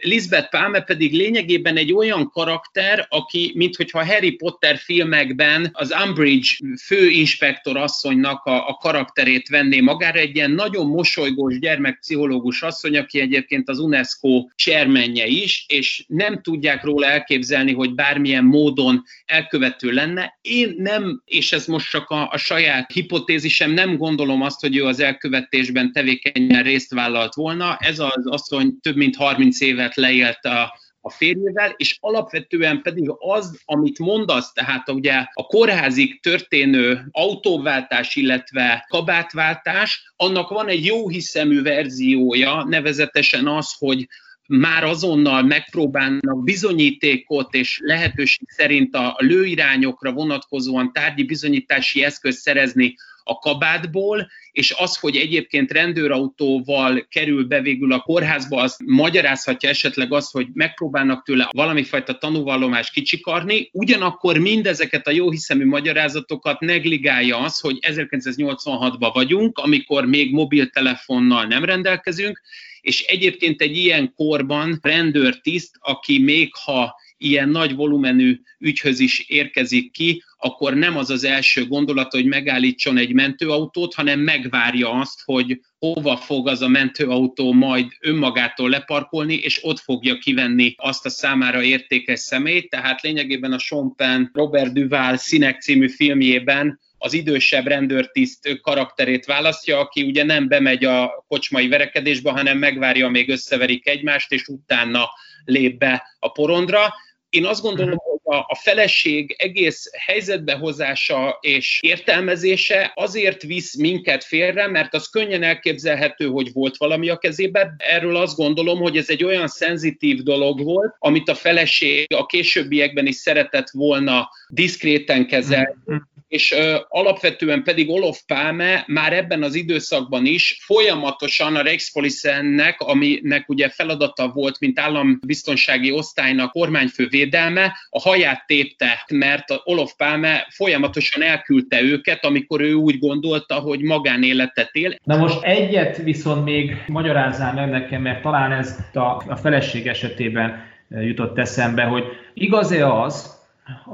Lisbeth 0.00 0.48
Palme 0.50 0.80
pedig 0.80 1.12
lényegében 1.12 1.76
egy 1.76 1.92
olyan 1.92 2.30
karakter, 2.30 3.06
aki, 3.08 3.52
minthogyha 3.54 4.06
Harry 4.06 4.30
Potter 4.30 4.76
filmekben 4.76 5.70
az 5.72 5.94
Umbridge 6.06 6.48
főinspektor 6.84 7.76
asszonynak 7.76 8.44
a, 8.44 8.68
a 8.68 8.74
karakterét 8.74 9.48
venné 9.48 9.80
magára, 9.80 10.18
egy 10.18 10.36
ilyen 10.36 10.50
nagyon 10.50 10.86
mosolygós 10.86 11.58
gyermekpszichológus 11.58 12.62
asszony, 12.62 12.96
aki 12.96 13.20
egyébként 13.20 13.68
az 13.68 13.78
UNESCO 13.78 14.46
csermenje 14.54 15.26
is, 15.26 15.64
és 15.68 16.04
nem 16.06 16.42
tudják 16.42 16.84
róla 16.84 17.06
elképzelni, 17.06 17.72
hogy 17.72 17.94
bármilyen 17.94 18.44
módon 18.44 19.02
elkövető 19.26 19.90
lenne. 19.90 20.38
Én 20.42 20.74
nem, 20.76 21.22
és 21.24 21.52
ez 21.52 21.66
most 21.66 21.90
csak 21.90 22.08
a, 22.08 22.28
a 22.32 22.36
saját 22.36 22.92
hipotézisem, 22.92 23.70
nem 23.70 23.96
gondolom 23.96 24.42
azt, 24.42 24.60
hogy 24.60 24.76
ő 24.76 24.84
az 24.84 25.00
elkövetésben 25.00 25.92
tevékenyen 25.92 26.62
részt 26.62 26.94
vállalt 26.94 27.34
volna. 27.34 27.76
Ez 27.76 27.98
az 27.98 28.26
asszony 28.26 28.78
több 28.80 28.96
mint 28.96 29.16
30 29.16 29.60
év 29.60 29.69
évet 29.70 29.94
leélt 29.94 30.44
a 30.44 30.78
a 31.00 31.10
férjével, 31.10 31.74
és 31.76 31.96
alapvetően 32.00 32.82
pedig 32.82 33.12
az, 33.18 33.60
amit 33.64 33.98
mondasz, 33.98 34.52
tehát 34.52 34.90
ugye 34.90 35.26
a 35.32 35.46
kórházig 35.46 36.20
történő 36.20 37.08
autóváltás, 37.10 38.16
illetve 38.16 38.86
kabátváltás, 38.88 40.12
annak 40.16 40.48
van 40.48 40.68
egy 40.68 40.84
jó 40.84 41.08
hiszemű 41.08 41.62
verziója, 41.62 42.64
nevezetesen 42.68 43.46
az, 43.46 43.74
hogy 43.78 44.08
már 44.46 44.84
azonnal 44.84 45.42
megpróbálnak 45.42 46.44
bizonyítékot 46.44 47.54
és 47.54 47.80
lehetőség 47.82 48.48
szerint 48.50 48.94
a 48.94 49.16
lőirányokra 49.18 50.12
vonatkozóan 50.12 50.92
tárgyi 50.92 51.24
bizonyítási 51.24 52.04
eszköz 52.04 52.36
szerezni 52.36 52.94
a 53.24 53.38
kabátból, 53.38 54.30
és 54.52 54.74
az, 54.78 54.96
hogy 54.96 55.16
egyébként 55.16 55.72
rendőrautóval 55.72 57.06
kerül 57.08 57.44
be 57.44 57.60
végül 57.60 57.92
a 57.92 58.00
kórházba, 58.00 58.62
az 58.62 58.76
magyarázhatja 58.84 59.68
esetleg 59.68 60.12
azt, 60.12 60.32
hogy 60.32 60.46
megpróbálnak 60.52 61.24
tőle 61.24 61.48
valami 61.50 61.82
fajta 61.82 62.18
tanúvallomást 62.18 62.92
kicsikarni, 62.92 63.68
ugyanakkor 63.72 64.38
mindezeket 64.38 65.06
a 65.06 65.10
jóhiszemű 65.10 65.66
magyarázatokat 65.66 66.60
negligálja 66.60 67.38
az, 67.38 67.60
hogy 67.60 67.78
1986-ban 67.80 69.10
vagyunk, 69.12 69.58
amikor 69.58 70.06
még 70.06 70.32
mobiltelefonnal 70.32 71.44
nem 71.44 71.64
rendelkezünk, 71.64 72.40
és 72.80 73.02
egyébként 73.02 73.60
egy 73.60 73.76
ilyen 73.76 74.12
korban 74.16 74.78
rendőrtiszt, 74.82 75.76
aki 75.80 76.18
még 76.18 76.54
ha 76.64 76.94
ilyen 77.20 77.48
nagy 77.48 77.74
volumenű 77.74 78.40
ügyhöz 78.58 79.00
is 79.00 79.28
érkezik 79.28 79.90
ki, 79.92 80.22
akkor 80.38 80.74
nem 80.74 80.96
az 80.96 81.10
az 81.10 81.24
első 81.24 81.66
gondolat, 81.66 82.12
hogy 82.12 82.24
megállítson 82.24 82.96
egy 82.96 83.12
mentőautót, 83.12 83.94
hanem 83.94 84.20
megvárja 84.20 84.90
azt, 84.90 85.20
hogy 85.24 85.60
hova 85.78 86.16
fog 86.16 86.48
az 86.48 86.62
a 86.62 86.68
mentőautó 86.68 87.52
majd 87.52 87.86
önmagától 88.00 88.68
leparkolni, 88.68 89.34
és 89.34 89.64
ott 89.64 89.78
fogja 89.78 90.18
kivenni 90.18 90.74
azt 90.76 91.06
a 91.06 91.10
számára 91.10 91.62
értékes 91.62 92.20
szemét. 92.20 92.70
Tehát 92.70 93.00
lényegében 93.00 93.52
a 93.52 93.58
Sean 93.58 94.30
Robert 94.32 94.72
Duval 94.72 95.16
Színek 95.16 95.60
című 95.60 95.88
filmjében 95.88 96.80
az 96.98 97.12
idősebb 97.12 97.66
rendőrtiszt 97.66 98.60
karakterét 98.62 99.24
választja, 99.24 99.78
aki 99.78 100.02
ugye 100.02 100.24
nem 100.24 100.48
bemegy 100.48 100.84
a 100.84 101.24
kocsmai 101.28 101.68
verekedésbe, 101.68 102.30
hanem 102.30 102.58
megvárja, 102.58 103.08
még 103.08 103.28
összeverik 103.28 103.88
egymást, 103.88 104.32
és 104.32 104.46
utána 104.46 105.08
lép 105.44 105.78
be 105.78 106.16
a 106.18 106.32
porondra. 106.32 106.92
Én 107.30 107.44
azt 107.44 107.62
gondolom, 107.62 107.94
mhm. 107.94 108.10
hogy 108.10 108.18
a, 108.22 108.36
a 108.36 108.54
feleség 108.54 109.34
egész 109.38 109.90
helyzetbehozása 110.06 111.38
és 111.40 111.78
értelmezése 111.82 112.92
azért 112.94 113.42
visz 113.42 113.76
minket 113.76 114.24
félre, 114.24 114.66
mert 114.66 114.94
az 114.94 115.08
könnyen 115.08 115.42
elképzelhető, 115.42 116.26
hogy 116.26 116.52
volt 116.52 116.76
valami 116.76 117.08
a 117.08 117.16
kezében. 117.16 117.74
Erről 117.78 118.16
azt 118.16 118.36
gondolom, 118.36 118.78
hogy 118.78 118.96
ez 118.96 119.08
egy 119.08 119.24
olyan 119.24 119.48
szenzitív 119.48 120.22
dolog 120.22 120.62
volt, 120.62 120.94
amit 120.98 121.28
a 121.28 121.34
feleség 121.34 122.14
a 122.14 122.26
későbbiekben 122.26 123.06
is 123.06 123.16
szeretett 123.16 123.70
volna 123.70 124.28
diszkréten 124.48 125.26
kezelni, 125.26 125.74
mhm 125.84 125.96
és 126.30 126.52
ö, 126.52 126.76
alapvetően 126.88 127.62
pedig 127.62 127.90
Olof 127.90 128.20
Pálme 128.26 128.84
már 128.86 129.12
ebben 129.12 129.42
az 129.42 129.54
időszakban 129.54 130.26
is 130.26 130.58
folyamatosan 130.62 131.56
a 131.56 131.62
Reichspolisennek, 131.62 132.80
aminek 132.80 133.48
ugye 133.48 133.68
feladata 133.68 134.28
volt, 134.28 134.60
mint 134.60 134.78
állambiztonsági 134.78 135.90
osztálynak 135.90 136.50
kormányfő 136.50 137.06
védelme, 137.08 137.76
a 137.88 138.00
haját 138.00 138.46
tépte, 138.46 139.04
mert 139.08 139.44
Olof 139.64 139.92
Pálme 139.96 140.46
folyamatosan 140.50 141.22
elküldte 141.22 141.82
őket, 141.82 142.24
amikor 142.24 142.60
ő 142.60 142.72
úgy 142.72 142.98
gondolta, 142.98 143.54
hogy 143.54 143.80
magánéletet 143.80 144.70
él. 144.72 144.94
Na 145.04 145.16
most 145.16 145.42
egyet 145.42 145.96
viszont 145.96 146.44
még 146.44 146.76
magyarázzál 146.86 147.54
meg 147.54 147.70
nekem, 147.70 148.02
mert 148.02 148.22
talán 148.22 148.52
ez 148.52 148.78
a, 148.92 148.98
a 149.28 149.36
feleség 149.40 149.86
esetében 149.86 150.68
jutott 150.88 151.38
eszembe, 151.38 151.82
hogy 151.82 152.04
igaz-e 152.34 152.92
az, 152.92 153.39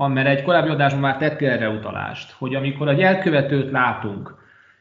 mert 0.08 0.28
egy 0.28 0.42
korábbi 0.42 0.68
adásban 0.68 1.00
már 1.00 1.16
tettél 1.16 1.50
erre 1.50 1.68
utalást, 1.68 2.30
hogy 2.30 2.54
amikor 2.54 2.88
egy 2.88 3.00
elkövetőt 3.00 3.70
látunk, 3.70 4.34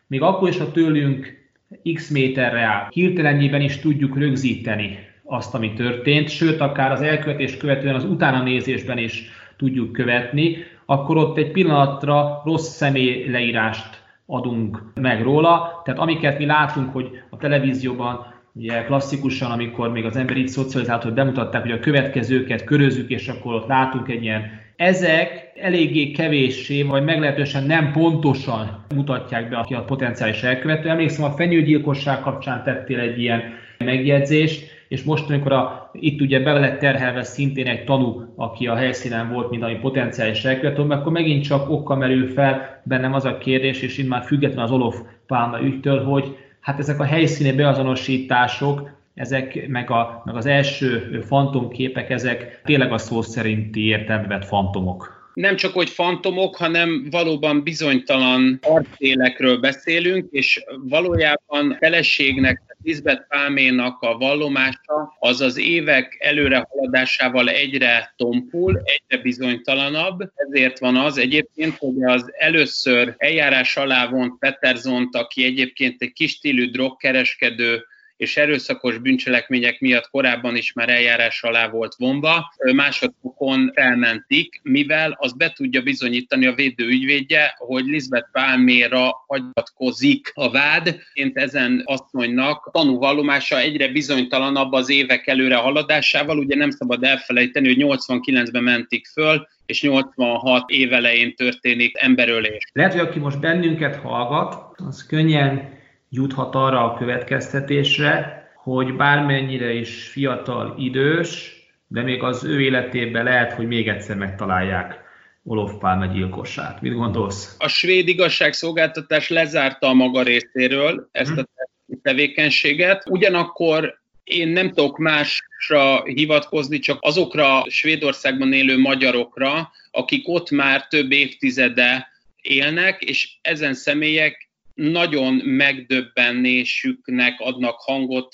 még 0.07 0.21
akkor 0.21 0.49
is, 0.49 0.57
ha 0.57 0.71
tőlünk 0.71 1.47
x 1.93 2.09
méterre 2.09 2.61
áll, 2.61 2.87
hirtelenjében 2.89 3.61
is 3.61 3.79
tudjuk 3.79 4.17
rögzíteni 4.17 4.99
azt, 5.23 5.55
ami 5.55 5.73
történt, 5.73 6.29
sőt, 6.29 6.59
akár 6.59 6.91
az 6.91 7.01
elkövetés 7.01 7.57
követően 7.57 7.95
az 7.95 8.03
utána 8.03 8.43
nézésben 8.43 8.97
is 8.97 9.29
tudjuk 9.57 9.91
követni, 9.91 10.57
akkor 10.85 11.17
ott 11.17 11.37
egy 11.37 11.51
pillanatra 11.51 12.41
rossz 12.45 12.75
személy 12.75 13.29
leírást 13.29 14.03
adunk 14.25 14.83
meg 14.93 15.21
róla. 15.21 15.81
Tehát 15.83 15.99
amiket 15.99 16.37
mi 16.37 16.45
látunk, 16.45 16.93
hogy 16.93 17.09
a 17.29 17.37
televízióban 17.37 18.33
Ugye 18.57 18.83
klasszikusan, 18.83 19.51
amikor 19.51 19.91
még 19.91 20.05
az 20.05 20.15
ember 20.15 20.37
így 20.37 20.47
szocializált, 20.47 21.03
hogy 21.03 21.13
bemutatták, 21.13 21.61
hogy 21.61 21.71
a 21.71 21.79
következőket 21.79 22.63
körözzük, 22.63 23.09
és 23.09 23.27
akkor 23.27 23.53
ott 23.53 23.67
látunk 23.67 24.09
egy 24.09 24.23
ilyen 24.23 24.51
ezek 24.75 25.51
eléggé 25.55 26.11
kevéssé, 26.11 26.81
vagy 26.81 27.03
meglehetősen 27.03 27.63
nem 27.63 27.91
pontosan 27.91 28.85
mutatják 28.95 29.49
be 29.49 29.57
a 29.57 29.83
potenciális 29.83 30.43
elkövető. 30.43 30.89
Emlékszem, 30.89 31.25
a 31.25 31.31
fenyőgyilkosság 31.31 32.19
kapcsán 32.19 32.63
tettél 32.63 32.99
egy 32.99 33.19
ilyen 33.19 33.41
megjegyzést, 33.77 34.73
és 34.87 35.03
most, 35.03 35.29
amikor 35.29 35.51
a, 35.51 35.89
itt 35.93 36.21
ugye 36.21 36.39
be 36.39 36.53
lett 36.53 36.79
terhelve 36.79 37.23
szintén 37.23 37.67
egy 37.67 37.83
tanú, 37.83 38.33
aki 38.35 38.67
a 38.67 38.75
helyszínen 38.75 39.31
volt, 39.31 39.49
mint 39.49 39.63
ami 39.63 39.75
potenciális 39.75 40.45
elkövető, 40.45 40.81
akkor 40.81 41.11
megint 41.11 41.43
csak 41.43 41.69
okkal 41.69 41.97
merül 41.97 42.27
fel 42.27 42.81
bennem 42.83 43.13
az 43.13 43.25
a 43.25 43.37
kérdés, 43.37 43.81
és 43.81 43.97
itt 43.97 44.07
már 44.07 44.23
független 44.23 44.63
az 44.63 44.71
Olof 44.71 45.01
Pálma 45.27 45.61
ügytől, 45.61 46.03
hogy 46.03 46.37
hát 46.59 46.79
ezek 46.79 46.99
a 46.99 47.03
helyszíni 47.03 47.51
beazonosítások, 47.51 48.94
ezek, 49.15 49.67
meg, 49.67 49.89
a, 49.89 50.21
meg 50.25 50.35
az 50.35 50.45
első 50.45 51.19
fantomképek, 51.27 52.09
ezek 52.09 52.61
tényleg 52.63 52.91
a 52.91 52.97
szó 52.97 53.21
szerinti 53.21 53.85
értelme 53.85 54.41
fantomok 54.41 55.23
nem 55.35 55.55
csak 55.55 55.73
hogy 55.73 55.89
fantomok, 55.89 56.55
hanem 56.55 57.07
valóban 57.11 57.63
bizonytalan 57.63 58.59
arcélekről 58.61 59.57
beszélünk, 59.57 60.27
és 60.31 60.63
valójában 60.83 61.77
feleségnek, 61.79 62.61
Lisbeth 62.83 63.27
Pálménak 63.27 64.01
a 64.01 64.17
vallomása 64.17 65.15
az 65.19 65.41
az 65.41 65.57
évek 65.57 66.17
előre 66.19 66.67
haladásával 66.69 67.49
egyre 67.49 68.13
tompul, 68.17 68.81
egyre 68.83 69.23
bizonytalanabb. 69.23 70.31
Ezért 70.35 70.79
van 70.79 70.95
az 70.95 71.17
egyébként, 71.17 71.77
hogy 71.77 72.03
az 72.03 72.31
először 72.37 73.13
eljárás 73.17 73.77
alá 73.77 74.07
vont 74.09 74.39
Peterzont, 74.39 75.15
aki 75.15 75.43
egyébként 75.43 76.01
egy 76.01 76.13
kis 76.13 76.31
stílű 76.31 76.69
drogkereskedő, 76.69 77.85
és 78.17 78.37
erőszakos 78.37 78.97
bűncselekmények 78.97 79.79
miatt 79.79 80.09
korábban 80.09 80.55
is 80.55 80.73
már 80.73 80.89
eljárás 80.89 81.43
alá 81.43 81.69
volt 81.69 81.95
vonva, 81.97 82.53
másodfokon 82.73 83.71
felmentik, 83.73 84.59
mivel 84.63 85.15
az 85.19 85.33
be 85.33 85.49
tudja 85.49 85.81
bizonyítani 85.81 86.45
a 86.45 86.53
védő 86.53 86.87
ügyvédje, 86.87 87.55
hogy 87.57 87.85
Lisbeth 87.85 88.31
Pálméra 88.31 89.23
hagyatkozik 89.27 90.31
a 90.33 90.51
vád. 90.51 90.99
Én 91.13 91.31
ezen 91.33 91.81
asszonynak 91.85 92.69
tanúvallomása 92.71 93.59
egyre 93.59 93.87
bizonytalanabb 93.87 94.71
az 94.71 94.89
évek 94.89 95.27
előre 95.27 95.55
haladásával, 95.55 96.37
ugye 96.37 96.55
nem 96.55 96.69
szabad 96.69 97.03
elfelejteni, 97.03 97.67
hogy 97.67 97.99
89-ben 97.99 98.63
mentik 98.63 99.07
föl, 99.07 99.47
és 99.65 99.81
86 99.81 100.69
évelején 100.69 101.35
történik 101.35 101.97
emberölés. 101.97 102.63
Lehet, 102.73 102.91
hogy 102.91 103.01
aki 103.01 103.19
most 103.19 103.39
bennünket 103.39 103.95
hallgat, 103.95 104.79
az 104.87 105.05
könnyen 105.05 105.73
juthat 106.15 106.55
arra 106.55 106.91
a 106.91 106.97
következtetésre, 106.97 108.43
hogy 108.55 108.95
bármennyire 108.95 109.73
is 109.73 110.07
fiatal, 110.07 110.75
idős, 110.77 111.53
de 111.87 112.01
még 112.01 112.23
az 112.23 112.43
ő 112.43 112.61
életében 112.61 113.23
lehet, 113.23 113.53
hogy 113.53 113.67
még 113.67 113.87
egyszer 113.87 114.15
megtalálják 114.15 115.03
Olof 115.43 115.73
Palme 115.79 116.07
gyilkosát. 116.07 116.81
Mit 116.81 116.93
gondolsz? 116.93 117.55
A 117.59 117.67
svéd 117.67 118.07
igazságszolgáltatás 118.07 119.29
lezárta 119.29 119.87
a 119.87 119.93
maga 119.93 120.21
részéről 120.21 121.09
ezt 121.11 121.37
a 121.37 121.47
hm. 121.87 121.93
tevékenységet, 122.01 123.03
ugyanakkor 123.09 123.99
én 124.23 124.47
nem 124.47 124.71
tudok 124.71 124.97
másra 124.97 126.03
hivatkozni, 126.03 126.79
csak 126.79 126.97
azokra 127.01 127.61
a 127.61 127.69
Svédországban 127.69 128.53
élő 128.53 128.79
magyarokra, 128.79 129.71
akik 129.91 130.27
ott 130.27 130.49
már 130.49 130.87
több 130.87 131.11
évtizede 131.11 132.07
élnek, 132.41 133.01
és 133.01 133.37
ezen 133.41 133.73
személyek 133.73 134.44
nagyon 134.75 135.33
megdöbbenésüknek 135.33 137.39
adnak 137.39 137.75
hangot, 137.79 138.33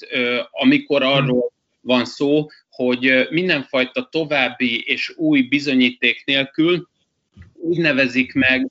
amikor 0.52 1.04
arról 1.04 1.52
van 1.82 2.06
szó, 2.06 2.48
hogy 2.70 3.28
mindenfajta 3.30 4.08
további 4.12 4.84
és 4.86 5.14
új 5.18 5.42
bizonyíték 5.42 6.24
nélkül 6.26 6.90
úgy 7.54 7.78
nevezik 7.78 8.34
meg 8.34 8.70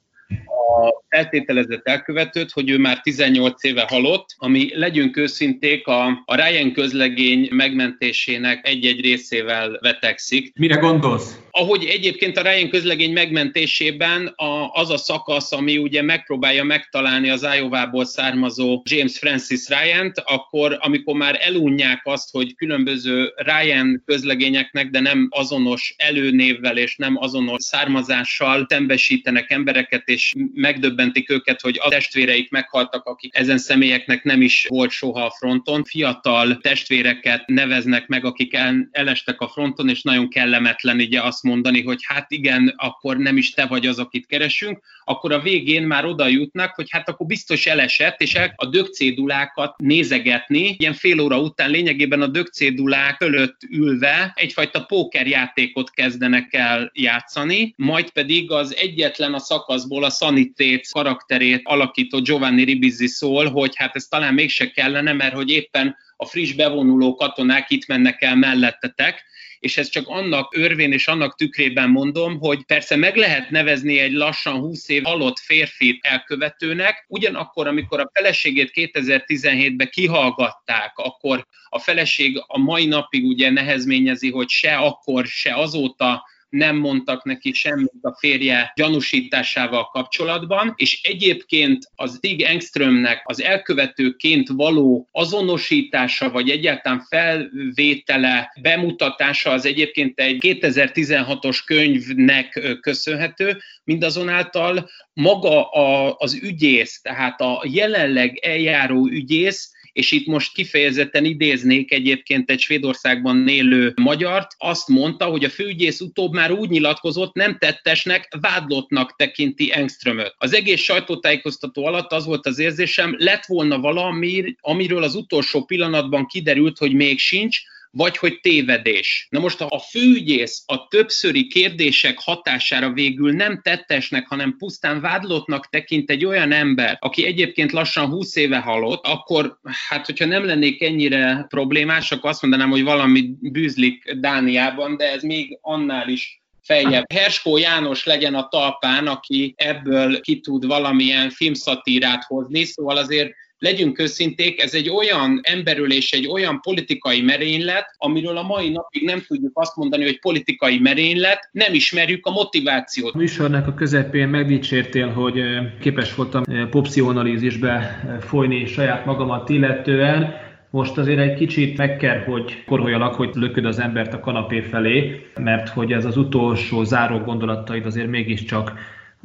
a 0.78 1.02
feltételezett 1.09 1.88
elkövetőt, 1.88 2.50
hogy 2.50 2.70
ő 2.70 2.78
már 2.78 3.00
18 3.00 3.64
éve 3.64 3.87
halott, 3.88 4.35
ami 4.37 4.70
legyünk 4.74 5.16
őszinték, 5.16 5.87
a, 5.87 6.22
a 6.24 6.35
Ryan 6.35 6.72
közlegény 6.72 7.48
megmentésének 7.50 8.68
egy-egy 8.68 9.00
részével 9.00 9.78
vetekszik. 9.80 10.59
Mire 10.59 10.76
gondolsz? 10.76 11.38
Ahogy 11.50 11.84
egyébként 11.84 12.36
a 12.36 12.42
Ryan 12.42 12.68
közlegény 12.68 13.12
megmentésében 13.12 14.26
a, 14.26 14.70
az 14.72 14.90
a 14.90 14.96
szakasz, 14.96 15.52
ami 15.52 15.79
ugye 15.79 16.02
megpróbálja 16.02 16.64
megtalálni 16.64 17.31
az 17.31 17.46
Iowa-ból 17.56 18.04
származó 18.04 18.83
James 18.85 19.18
Francis 19.18 19.68
Ryan-t, 19.68 20.22
akkor 20.25 20.79
amikor 20.81 21.14
már 21.14 21.38
elunják 21.40 22.00
azt, 22.04 22.31
hogy 22.31 22.54
különböző 22.54 23.33
Ryan 23.37 24.02
közlegényeknek, 24.06 24.90
de 24.90 25.00
nem 25.00 25.29
azonos 25.31 25.94
előnévvel 25.96 26.77
és 26.77 26.96
nem 26.96 27.16
azonos 27.16 27.64
származással 27.64 28.66
szembesítenek 28.68 29.50
embereket, 29.50 30.08
és 30.08 30.35
megdöbbentik 30.54 31.31
őket, 31.31 31.60
hogy 31.60 31.79
a 31.83 31.88
testvéreik 31.88 32.50
meghaltak, 32.50 33.04
akik 33.04 33.37
ezen 33.37 33.58
személyeknek 33.58 34.22
nem 34.22 34.42
is 34.42 34.66
volt 34.68 34.90
soha 34.90 35.25
a 35.25 35.31
fronton. 35.31 35.85
Fiatal 35.85 36.58
testvéreket 36.58 37.46
neveznek 37.46 38.06
meg, 38.06 38.25
akik 38.25 38.54
el, 38.54 38.88
elestek 38.90 39.40
a 39.40 39.48
fronton, 39.48 39.88
és 39.88 40.02
nagyon 40.02 40.29
kellemetlen 40.29 40.96
ugye 40.96 41.20
azt 41.40 41.52
mondani, 41.52 41.82
hogy 41.82 42.00
hát 42.02 42.30
igen, 42.30 42.74
akkor 42.76 43.16
nem 43.16 43.36
is 43.36 43.50
te 43.50 43.66
vagy 43.66 43.86
az, 43.86 43.98
akit 43.98 44.26
keresünk, 44.26 44.80
akkor 45.04 45.32
a 45.32 45.40
végén 45.40 45.82
már 45.82 46.04
oda 46.04 46.26
jutnak, 46.26 46.74
hogy 46.74 46.86
hát 46.90 47.08
akkor 47.08 47.26
biztos 47.26 47.66
elesett, 47.66 48.20
és 48.20 48.34
el 48.34 48.52
a 48.56 48.66
dögcédulákat 48.66 49.76
nézegetni, 49.76 50.76
ilyen 50.78 50.92
fél 50.92 51.20
óra 51.20 51.40
után 51.40 51.70
lényegében 51.70 52.22
a 52.22 52.26
dögcédulák 52.26 53.16
fölött 53.16 53.56
ülve 53.70 54.32
egyfajta 54.34 54.84
pókerjátékot 54.84 55.90
kezdenek 55.90 56.54
el 56.54 56.90
játszani, 56.94 57.74
majd 57.76 58.10
pedig 58.10 58.50
az 58.50 58.76
egyetlen 58.76 59.34
a 59.34 59.38
szakaszból 59.38 60.04
a 60.04 60.10
Sanitét 60.10 60.88
karakterét 60.92 61.60
alakító 61.64 62.20
Giovanni 62.20 62.64
Ribizzi 62.64 63.06
szól, 63.06 63.50
hogy 63.50 63.72
hát 63.76 63.96
ez 63.96 64.04
talán 64.04 64.34
mégse 64.34 64.70
kellene, 64.70 65.12
mert 65.12 65.34
hogy 65.34 65.50
éppen 65.50 65.96
a 66.16 66.26
friss 66.26 66.52
bevonuló 66.52 67.14
katonák 67.14 67.70
itt 67.70 67.86
mennek 67.86 68.22
el 68.22 68.36
mellettetek, 68.36 69.28
és 69.61 69.77
ez 69.77 69.88
csak 69.88 70.08
annak 70.08 70.56
örvén 70.56 70.92
és 70.92 71.08
annak 71.08 71.37
tükrében 71.37 71.90
mondom, 71.90 72.38
hogy 72.38 72.65
persze 72.65 72.96
meg 72.96 73.17
lehet 73.17 73.50
nevezni 73.50 73.98
egy 73.98 74.13
lassan 74.13 74.58
20 74.58 74.88
év 74.88 75.02
halott 75.02 75.38
férfit 75.38 76.04
elkövetőnek, 76.04 77.04
ugyanakkor, 77.08 77.67
amikor 77.67 78.00
a 78.00 78.11
feleségét 78.13 78.71
2017-ben 78.75 79.88
kihallgatták, 79.90 80.92
akkor 80.98 81.46
a 81.69 81.79
feleség 81.79 82.44
a 82.46 82.58
mai 82.58 82.87
napig 82.87 83.25
ugye 83.25 83.50
nehezményezi, 83.50 84.31
hogy 84.31 84.48
se 84.48 84.77
akkor, 84.77 85.27
se 85.27 85.54
azóta 85.54 86.25
nem 86.51 86.77
mondtak 86.77 87.25
neki 87.25 87.53
semmit 87.53 87.98
a 88.03 88.17
férje 88.19 88.73
gyanúsításával 88.77 89.85
kapcsolatban, 89.85 90.73
és 90.77 91.03
egyébként 91.03 91.90
az 91.94 92.17
Stig 92.17 92.42
Engströmnek 92.42 93.23
az 93.25 93.42
elkövetőként 93.42 94.48
való 94.48 95.09
azonosítása, 95.13 96.31
vagy 96.31 96.51
egyáltalán 96.51 97.07
felvétele, 97.09 98.53
bemutatása 98.61 99.51
az 99.51 99.67
egyébként 99.67 100.21
egy 100.21 100.38
2016-os 100.40 101.59
könyvnek 101.65 102.79
köszönhető, 102.81 103.59
mindazonáltal 103.85 104.90
maga 105.13 105.71
a, 105.71 106.15
az 106.19 106.35
ügyész, 106.42 107.01
tehát 107.01 107.40
a 107.40 107.65
jelenleg 107.69 108.38
eljáró 108.38 109.07
ügyész 109.07 109.71
és 109.92 110.12
itt 110.12 110.26
most 110.26 110.54
kifejezetten 110.54 111.24
idéznék 111.24 111.92
egyébként 111.92 112.50
egy 112.50 112.60
Svédországban 112.60 113.48
élő 113.48 113.92
magyart, 113.96 114.54
azt 114.58 114.88
mondta, 114.88 115.24
hogy 115.24 115.44
a 115.44 115.48
főügyész 115.48 116.00
utóbb 116.00 116.32
már 116.32 116.52
úgy 116.52 116.68
nyilatkozott, 116.68 117.34
nem 117.34 117.56
tettesnek, 117.58 118.36
vádlottnak 118.40 119.16
tekinti 119.16 119.72
Engströmöt. 119.72 120.34
Az 120.38 120.54
egész 120.54 120.80
sajtótájékoztató 120.80 121.86
alatt 121.86 122.12
az 122.12 122.24
volt 122.24 122.46
az 122.46 122.58
érzésem, 122.58 123.14
lett 123.18 123.44
volna 123.46 123.78
valami, 123.78 124.54
amiről 124.60 125.02
az 125.02 125.14
utolsó 125.14 125.64
pillanatban 125.64 126.26
kiderült, 126.26 126.78
hogy 126.78 126.92
még 126.92 127.18
sincs, 127.18 127.62
vagy 127.90 128.16
hogy 128.16 128.40
tévedés. 128.40 129.26
Na 129.30 129.40
most 129.40 129.60
a 129.60 129.78
főügyész 129.78 130.62
a 130.66 130.86
többszöri 130.88 131.46
kérdések 131.46 132.18
hatására 132.18 132.92
végül 132.92 133.32
nem 133.32 133.60
tettesnek, 133.62 134.28
hanem 134.28 134.56
pusztán 134.56 135.00
vádlottnak 135.00 135.68
tekint 135.68 136.10
egy 136.10 136.24
olyan 136.24 136.52
ember, 136.52 136.96
aki 137.00 137.26
egyébként 137.26 137.72
lassan 137.72 138.06
20 138.06 138.36
éve 138.36 138.58
halott, 138.58 139.06
akkor 139.06 139.58
hát 139.88 140.06
hogyha 140.06 140.24
nem 140.24 140.44
lennék 140.44 140.82
ennyire 140.82 141.46
problémás, 141.48 142.12
akkor 142.12 142.30
azt 142.30 142.42
mondanám, 142.42 142.70
hogy 142.70 142.82
valami 142.82 143.30
bűzlik 143.40 144.12
Dániában, 144.12 144.96
de 144.96 145.12
ez 145.12 145.22
még 145.22 145.58
annál 145.60 146.08
is 146.08 146.42
feljebb. 146.62 147.12
Herskó 147.12 147.56
János 147.56 148.04
legyen 148.04 148.34
a 148.34 148.48
talpán, 148.48 149.06
aki 149.06 149.54
ebből 149.56 150.20
ki 150.20 150.40
tud 150.40 150.66
valamilyen 150.66 151.30
filmszatírát 151.30 152.24
hozni, 152.24 152.64
szóval 152.64 152.96
azért 152.96 153.32
legyünk 153.61 153.98
őszinték, 153.98 154.63
ez 154.63 154.75
egy 154.75 154.90
olyan 154.90 155.40
emberülés, 155.42 156.13
egy 156.13 156.29
olyan 156.29 156.61
politikai 156.61 157.21
merénylet, 157.21 157.94
amiről 157.98 158.37
a 158.37 158.42
mai 158.42 158.71
napig 158.71 159.04
nem 159.04 159.25
tudjuk 159.27 159.58
azt 159.58 159.77
mondani, 159.77 160.04
hogy 160.04 160.21
politikai 160.21 160.79
merénylet, 160.79 161.48
nem 161.52 161.75
ismerjük 161.75 162.27
a 162.27 162.31
motivációt. 162.31 163.15
A 163.15 163.19
műsornak 163.19 163.67
a 163.67 163.75
közepén 163.75 164.29
megdicsértél, 164.29 165.08
hogy 165.08 165.42
képes 165.81 166.15
voltam 166.15 166.42
popszichoanalízisbe 166.71 167.71
eh, 167.71 168.21
folyni 168.21 168.67
saját 168.67 169.04
magamat 169.04 169.48
illetően. 169.48 170.35
Most 170.71 170.98
azért 170.98 171.19
egy 171.19 171.35
kicsit 171.35 171.77
meg 171.77 171.96
kell, 171.96 172.19
hogy 172.19 172.65
koroljalak, 172.67 173.15
hogy 173.15 173.31
lököd 173.35 173.65
az 173.65 173.79
embert 173.79 174.15
a 174.15 174.21
kanapé 174.21 174.61
felé, 174.61 175.27
mert 175.40 175.69
hogy 175.69 175.92
ez 175.92 176.04
az 176.04 176.17
utolsó 176.17 176.85
záró 176.85 177.19
gondolataid 177.19 177.87
azért 177.87 178.08
mégiscsak 178.08 178.73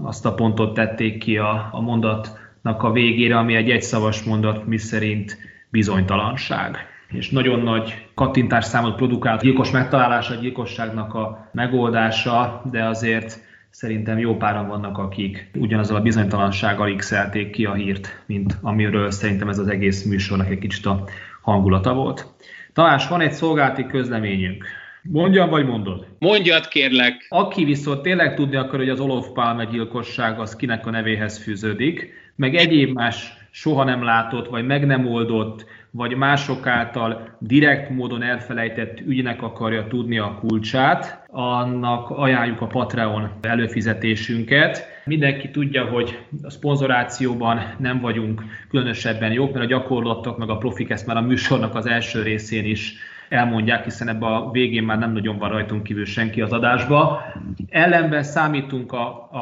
azt 0.03 0.25
a 0.25 0.33
pontot 0.33 0.73
tették 0.73 1.17
ki 1.17 1.37
a, 1.37 1.69
a 1.71 1.81
mondat 1.81 2.44
a 2.65 2.91
végére, 2.91 3.37
ami 3.37 3.55
egy 3.55 3.69
egyszavas 3.69 4.23
mondat, 4.23 4.65
miszerint 4.65 5.37
bizonytalanság. 5.69 6.77
És 7.11 7.29
nagyon 7.29 7.59
nagy 7.59 8.07
kattintás 8.13 8.65
számot 8.65 8.95
produkált 8.95 9.41
gyilkos 9.41 9.71
megtalálása, 9.71 10.33
a 10.33 10.39
gyilkosságnak 10.39 11.13
a 11.13 11.49
megoldása, 11.53 12.61
de 12.71 12.85
azért 12.85 13.39
szerintem 13.69 14.17
jó 14.17 14.37
páran 14.37 14.67
vannak, 14.67 14.97
akik 14.97 15.49
ugyanazzal 15.55 15.95
a 15.95 16.01
bizonytalansággal 16.01 16.95
x 16.95 17.13
ki 17.51 17.65
a 17.65 17.73
hírt, 17.73 18.23
mint 18.25 18.57
amiről 18.61 19.11
szerintem 19.11 19.49
ez 19.49 19.59
az 19.59 19.67
egész 19.67 20.03
műsornak 20.03 20.49
egy 20.49 20.59
kicsit 20.59 20.85
a 20.85 21.03
hangulata 21.41 21.93
volt. 21.93 22.27
Talán 22.73 22.99
van 23.09 23.21
egy 23.21 23.31
szolgálati 23.31 23.85
közleményünk. 23.85 24.65
Mondjam, 25.01 25.49
vagy 25.49 25.65
mondod? 25.65 26.07
Mondjad, 26.19 26.67
kérlek. 26.67 27.25
Aki 27.29 27.63
viszont 27.63 28.01
tényleg 28.01 28.35
tudni 28.35 28.55
akar, 28.55 28.79
hogy 28.79 28.89
az 28.89 28.99
Olof 28.99 29.27
Palme 29.33 29.65
gyilkosság 29.65 30.39
az 30.39 30.55
kinek 30.55 30.85
a 30.87 30.89
nevéhez 30.89 31.37
fűződik, 31.37 32.13
meg 32.35 32.55
egyéb 32.55 32.93
más 32.93 33.33
soha 33.51 33.83
nem 33.83 34.03
látott, 34.03 34.47
vagy 34.47 34.65
meg 34.65 34.85
nem 34.85 35.07
oldott, 35.07 35.65
vagy 35.91 36.15
mások 36.15 36.67
által 36.67 37.37
direkt 37.39 37.89
módon 37.89 38.23
elfelejtett 38.23 38.99
ügynek 38.99 39.41
akarja 39.41 39.87
tudni 39.87 40.17
a 40.17 40.37
kulcsát, 40.39 41.25
annak 41.31 42.09
ajánljuk 42.09 42.61
a 42.61 42.67
Patreon 42.67 43.31
előfizetésünket. 43.41 44.87
Mindenki 45.05 45.49
tudja, 45.49 45.85
hogy 45.85 46.19
a 46.43 46.49
szponzorációban 46.49 47.73
nem 47.77 47.99
vagyunk 47.99 48.43
különösebben 48.69 49.31
jók, 49.31 49.53
mert 49.53 49.65
a 49.65 49.67
gyakorlatok 49.67 50.37
meg 50.37 50.49
a 50.49 50.57
profik 50.57 50.89
ezt 50.89 51.07
már 51.07 51.17
a 51.17 51.21
műsornak 51.21 51.75
az 51.75 51.85
első 51.85 52.21
részén 52.21 52.65
is 52.65 52.93
elmondják, 53.29 53.83
hiszen 53.83 54.07
ebbe 54.07 54.25
a 54.25 54.51
végén 54.51 54.83
már 54.83 54.97
nem 54.97 55.11
nagyon 55.11 55.37
van 55.37 55.49
rajtunk 55.49 55.83
kívül 55.83 56.05
senki 56.05 56.41
az 56.41 56.51
adásba. 56.51 57.23
Ellenben 57.69 58.23
számítunk 58.23 58.91
a, 58.91 59.29
a, 59.31 59.39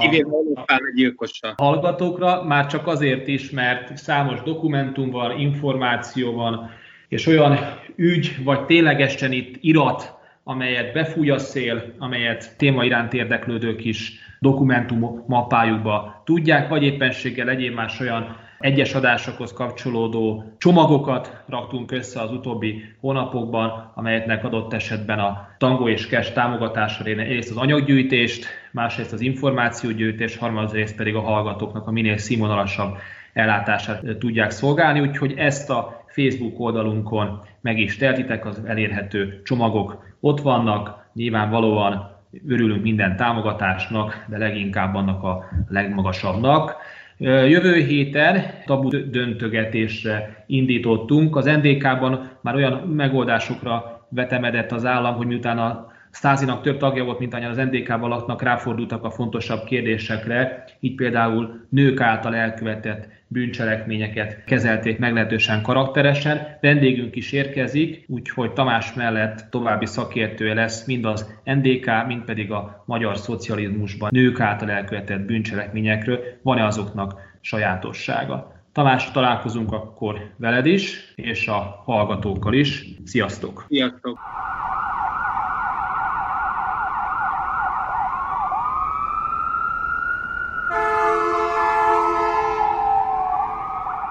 a 1.42 1.54
hallgatókra, 1.58 2.44
már 2.44 2.66
csak 2.66 2.88
azért 2.88 3.28
is, 3.28 3.50
mert 3.50 3.98
számos 3.98 4.42
dokumentum 4.42 5.10
van, 5.10 5.40
információ 5.40 6.34
van, 6.34 6.70
és 7.08 7.28
olyan 7.28 7.58
ügy, 7.96 8.44
vagy 8.44 8.66
ténylegesen 8.66 9.32
itt 9.32 9.56
irat, 9.62 10.22
amelyet 10.44 10.94
befúj 10.94 11.30
a 11.30 11.38
szél, 11.38 11.94
amelyet 11.98 12.58
téma 12.58 12.84
iránt 12.84 13.14
érdeklődők 13.14 13.86
is 13.86 14.14
dokumentum 14.40 15.24
mappájukba 15.28 16.22
tudják, 16.26 16.70
vagy 16.70 16.84
éppenséggel 16.84 17.50
egyéb 17.50 17.74
más 17.74 18.00
olyan 18.00 18.38
egyes 18.64 18.94
adásokhoz 18.94 19.54
kapcsolódó 19.54 20.44
csomagokat 20.58 21.44
raktunk 21.48 21.92
össze 21.92 22.22
az 22.22 22.32
utóbbi 22.32 22.84
hónapokban, 23.00 23.92
amelyeknek 23.96 24.44
adott 24.44 24.74
esetben 24.74 25.20
a 25.20 25.48
Tango 25.58 25.88
és 25.88 26.08
Cash 26.08 26.34
támogatása 26.34 27.04
egyrészt 27.04 27.50
az 27.50 27.58
anyaggyűjtést, 27.58 28.46
másrészt 28.72 29.14
az 29.14 29.22
információgyűjtést, 29.22 30.38
harmadrészt 30.38 30.96
pedig 30.96 31.16
a 31.16 31.22
hallgatóknak 31.22 31.88
a 31.88 31.92
minél 31.92 32.18
színvonalasabb 32.18 32.98
ellátását 33.34 34.18
tudják 34.20 34.52
szolgálni, 34.52 35.00
úgyhogy 35.00 35.34
ezt 35.38 35.70
a 35.70 36.06
Facebook 36.08 36.60
oldalunkon 36.60 37.42
meg 37.62 37.80
is 37.80 37.98
tehetitek, 37.98 38.46
az 38.46 38.62
elérhető 38.66 39.42
csomagok 39.44 40.06
ott 40.20 40.42
vannak, 40.42 41.10
nyilvánvalóan 41.14 42.12
örülünk 42.48 42.84
minden 42.84 43.16
támogatásnak, 43.16 44.26
de 44.28 44.38
leginkább 44.38 44.96
annak 44.96 45.24
a 45.24 45.46
legmagasabbnak. 45.70 46.76
Jövő 47.18 47.76
héten 47.76 48.44
tabu 48.66 48.90
döntögetésre 49.10 50.44
indítottunk. 50.48 51.36
Az 51.36 51.46
NDK-ban 51.46 52.30
már 52.42 52.56
olyan 52.56 52.74
megoldásokra 52.74 54.06
vetemedett 54.10 54.72
az 54.72 54.86
állam, 54.86 55.16
hogy 55.16 55.28
miután 55.28 55.58
a 55.58 55.92
Stázinak 56.12 56.62
több 56.62 56.78
tagja 56.78 57.04
volt, 57.04 57.20
mint 57.20 57.34
annyian 57.34 57.52
az 57.52 57.58
NDK-ban 57.58 58.10
laknak, 58.10 58.42
ráfordultak 58.42 59.04
a 59.04 59.12
fontosabb 59.12 59.64
kérdésekre, 59.64 60.64
így 60.80 60.96
például 60.96 61.66
nők 61.70 62.02
által 62.02 62.36
elkövetett 62.36 63.08
bűncselekményeket 63.34 64.44
kezelték 64.44 65.00
meglehetősen 65.00 65.62
karakteresen. 65.62 66.58
Vendégünk 66.62 67.16
is 67.16 67.32
érkezik, 67.32 68.06
úgyhogy 68.08 68.54
Tamás 68.54 68.94
mellett 68.94 69.48
további 69.50 69.86
szakértője 69.86 70.54
lesz 70.54 70.86
mind 70.86 71.06
az 71.06 71.34
NDK, 71.44 71.92
mind 72.08 72.24
pedig 72.24 72.52
a 72.52 72.84
magyar 72.86 73.18
szocializmusban 73.18 74.10
nők 74.14 74.40
által 74.40 74.72
elkövetett 74.72 75.22
bűncselekményekről. 75.22 76.20
Van-e 76.42 76.66
azoknak 76.66 77.22
sajátossága? 77.42 78.52
Tamás, 78.72 79.12
találkozunk 79.12 79.72
akkor 79.72 80.32
veled 80.38 80.66
is, 80.66 81.14
és 81.16 81.48
a 81.48 81.82
hallgatókkal 81.86 82.54
is. 82.54 82.86
Sziasztok! 83.04 83.66
Sziasztok! 83.68 84.20